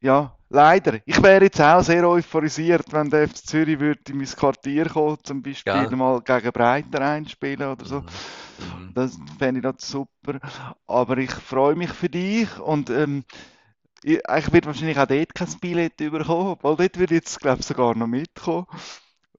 [0.00, 1.00] ja, leider.
[1.04, 5.18] Ich wäre jetzt auch sehr euphorisiert, wenn der FC Zürich würde in mein Quartier kommen,
[5.22, 5.90] zum Beispiel Ja.
[5.96, 8.02] mal gegen Breiter einspielen oder so.
[8.02, 8.06] Mhm.
[8.58, 8.94] Mhm.
[8.94, 10.38] Das fände ich das super.
[10.86, 13.24] Aber ich freue mich für dich und ähm,
[14.04, 17.66] ich, ich werde wahrscheinlich auch dort kein Billett bekommen, weil dort würde jetzt, glaube ich,
[17.66, 18.66] sogar noch mitkommen.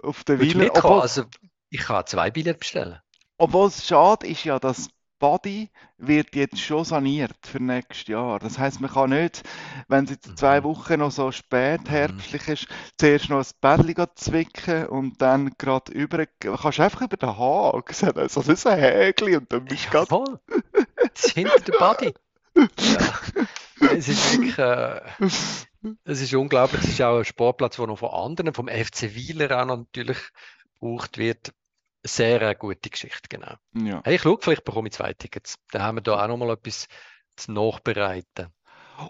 [0.03, 0.70] Auf der mitkommen?
[0.70, 1.26] Obwohl, Also,
[1.70, 3.01] ich kann zwei Billette bestellen.
[3.38, 4.89] obwohl es schade ist ja, dass
[5.20, 8.39] Body wird jetzt schon saniert für nächstes Jahr.
[8.39, 9.43] Das heißt, man kann nicht,
[9.88, 10.64] wenn es jetzt zwei Mhm.
[10.64, 16.26] Wochen noch so spät herbstlich ist, zuerst noch ein Bädli zwicken und dann gerade über,
[16.26, 19.89] kannst du einfach über den Haag, so ein- so ein Häkli und dann bist du
[19.89, 20.39] gerade Jawohl,
[21.14, 22.14] das ist hinter der Body.
[22.80, 23.14] Ja.
[23.98, 25.02] Es ist wirklich, äh,
[26.06, 26.84] es ist unglaublich.
[26.84, 30.18] Es ist auch ein Sportplatz, der noch von anderen, vom FC Wieler auch natürlich
[30.80, 31.54] gebraucht wird.
[32.06, 33.56] Sehr eine gute Geschichte, genau.
[33.74, 34.02] ja.
[34.04, 35.58] Hey, ich schaue, vielleicht bekomme ich zwei Tickets.
[35.72, 36.88] Dann haben wir da auch noch mal etwas
[37.38, 38.48] zu nachbereiten.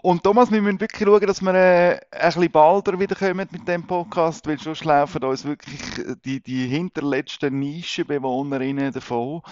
[0.02, 3.86] Und Thomas, wir müssen wirklich schauen, dass wir äh, ein bisschen balder wiederkommen mit dem
[3.86, 5.80] Podcast, weil sonst laufen uns wirklich
[6.24, 9.42] die, die hinterletzten Nischenbewohnerinnen davon,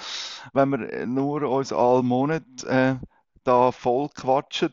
[0.53, 2.95] wenn wir nur uns alle Monat äh,
[3.45, 4.73] da voll quatschen.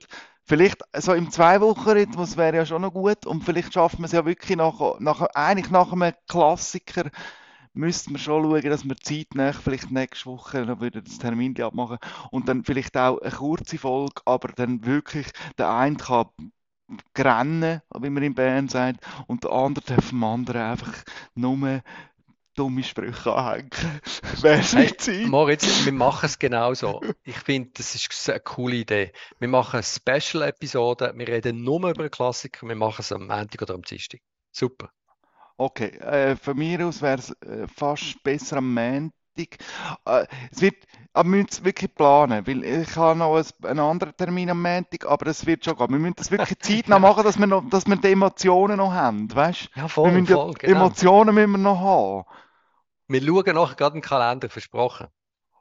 [0.50, 4.26] Vielleicht so im Zwei-Wochen-Rhythmus wäre ja schon noch gut und vielleicht schaffen wir es ja
[4.26, 7.12] wirklich nach, nach, eigentlich nach einem Klassiker
[7.74, 12.00] müssten wir schon schauen, dass wir zeitnah vielleicht nächste Woche noch wieder das Termin abmachen
[12.32, 15.28] und dann vielleicht auch eine kurze Folge, aber dann wirklich
[15.60, 16.32] der eine kann
[17.16, 20.93] rennen, wie man in Bern sagt, und der andere darf dem anderen einfach
[21.36, 21.82] nur
[22.60, 23.70] dumme Sprüche anhängen.
[24.41, 27.01] Wäre es hey, Moritz, wir machen es genauso.
[27.24, 29.14] Ich finde, das ist eine coole Idee.
[29.39, 33.76] Wir machen eine Special-Episode, wir reden nur über Klassiker, wir machen es am Montag oder
[33.76, 34.20] am Dienstag.
[34.51, 34.89] Super.
[35.55, 39.14] Okay, äh, von mir aus wäre es äh, fast besser am Montag.
[40.05, 40.76] Äh, es wird,
[41.14, 44.62] aber wir müssen es wirklich planen, weil ich habe noch ein, einen anderen Termin am
[44.62, 45.91] Montag, aber es wird schon gehen.
[45.91, 49.34] Wir müssen das wirklich zeitnah machen, dass wir, noch, dass wir die Emotionen noch haben,
[49.34, 49.70] weißt?
[49.76, 50.76] Ja, voll, wir voll, genau.
[50.76, 52.26] Emotionen müssen wir noch haben.
[53.10, 55.07] Wir schauen nachher gerade den Kalender, versprochen.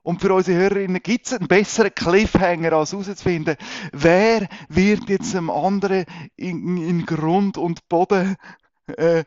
[0.02, 3.56] Und für unsere Hörerinnen gibt es einen besseren Cliffhanger, als herauszufinden,
[3.92, 6.04] wer wird jetzt dem anderen
[6.36, 8.36] in, in Grund und Boden
[8.86, 9.24] äh,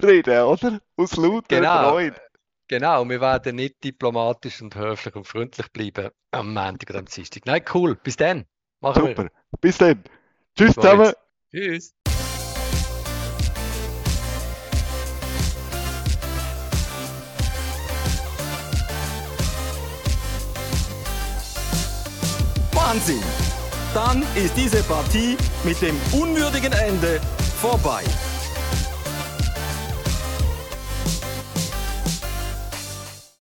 [0.00, 0.80] reden, oder?
[0.96, 1.90] Aus lauter genau.
[1.90, 2.20] Freude.
[2.68, 7.46] Genau, wir werden nicht diplomatisch und höflich und freundlich bleiben am Montag oder am Dienstag.
[7.46, 7.94] Nein, cool.
[7.94, 8.44] Bis dann.
[8.80, 9.24] Machen Super.
[9.24, 9.30] Wir.
[9.60, 10.02] Bis dann.
[10.56, 11.12] Tschüss zusammen.
[11.52, 11.94] Tschüss.
[22.86, 23.20] Wahnsinn!
[23.94, 27.20] Dann ist diese Partie mit dem unwürdigen Ende
[27.60, 28.04] vorbei.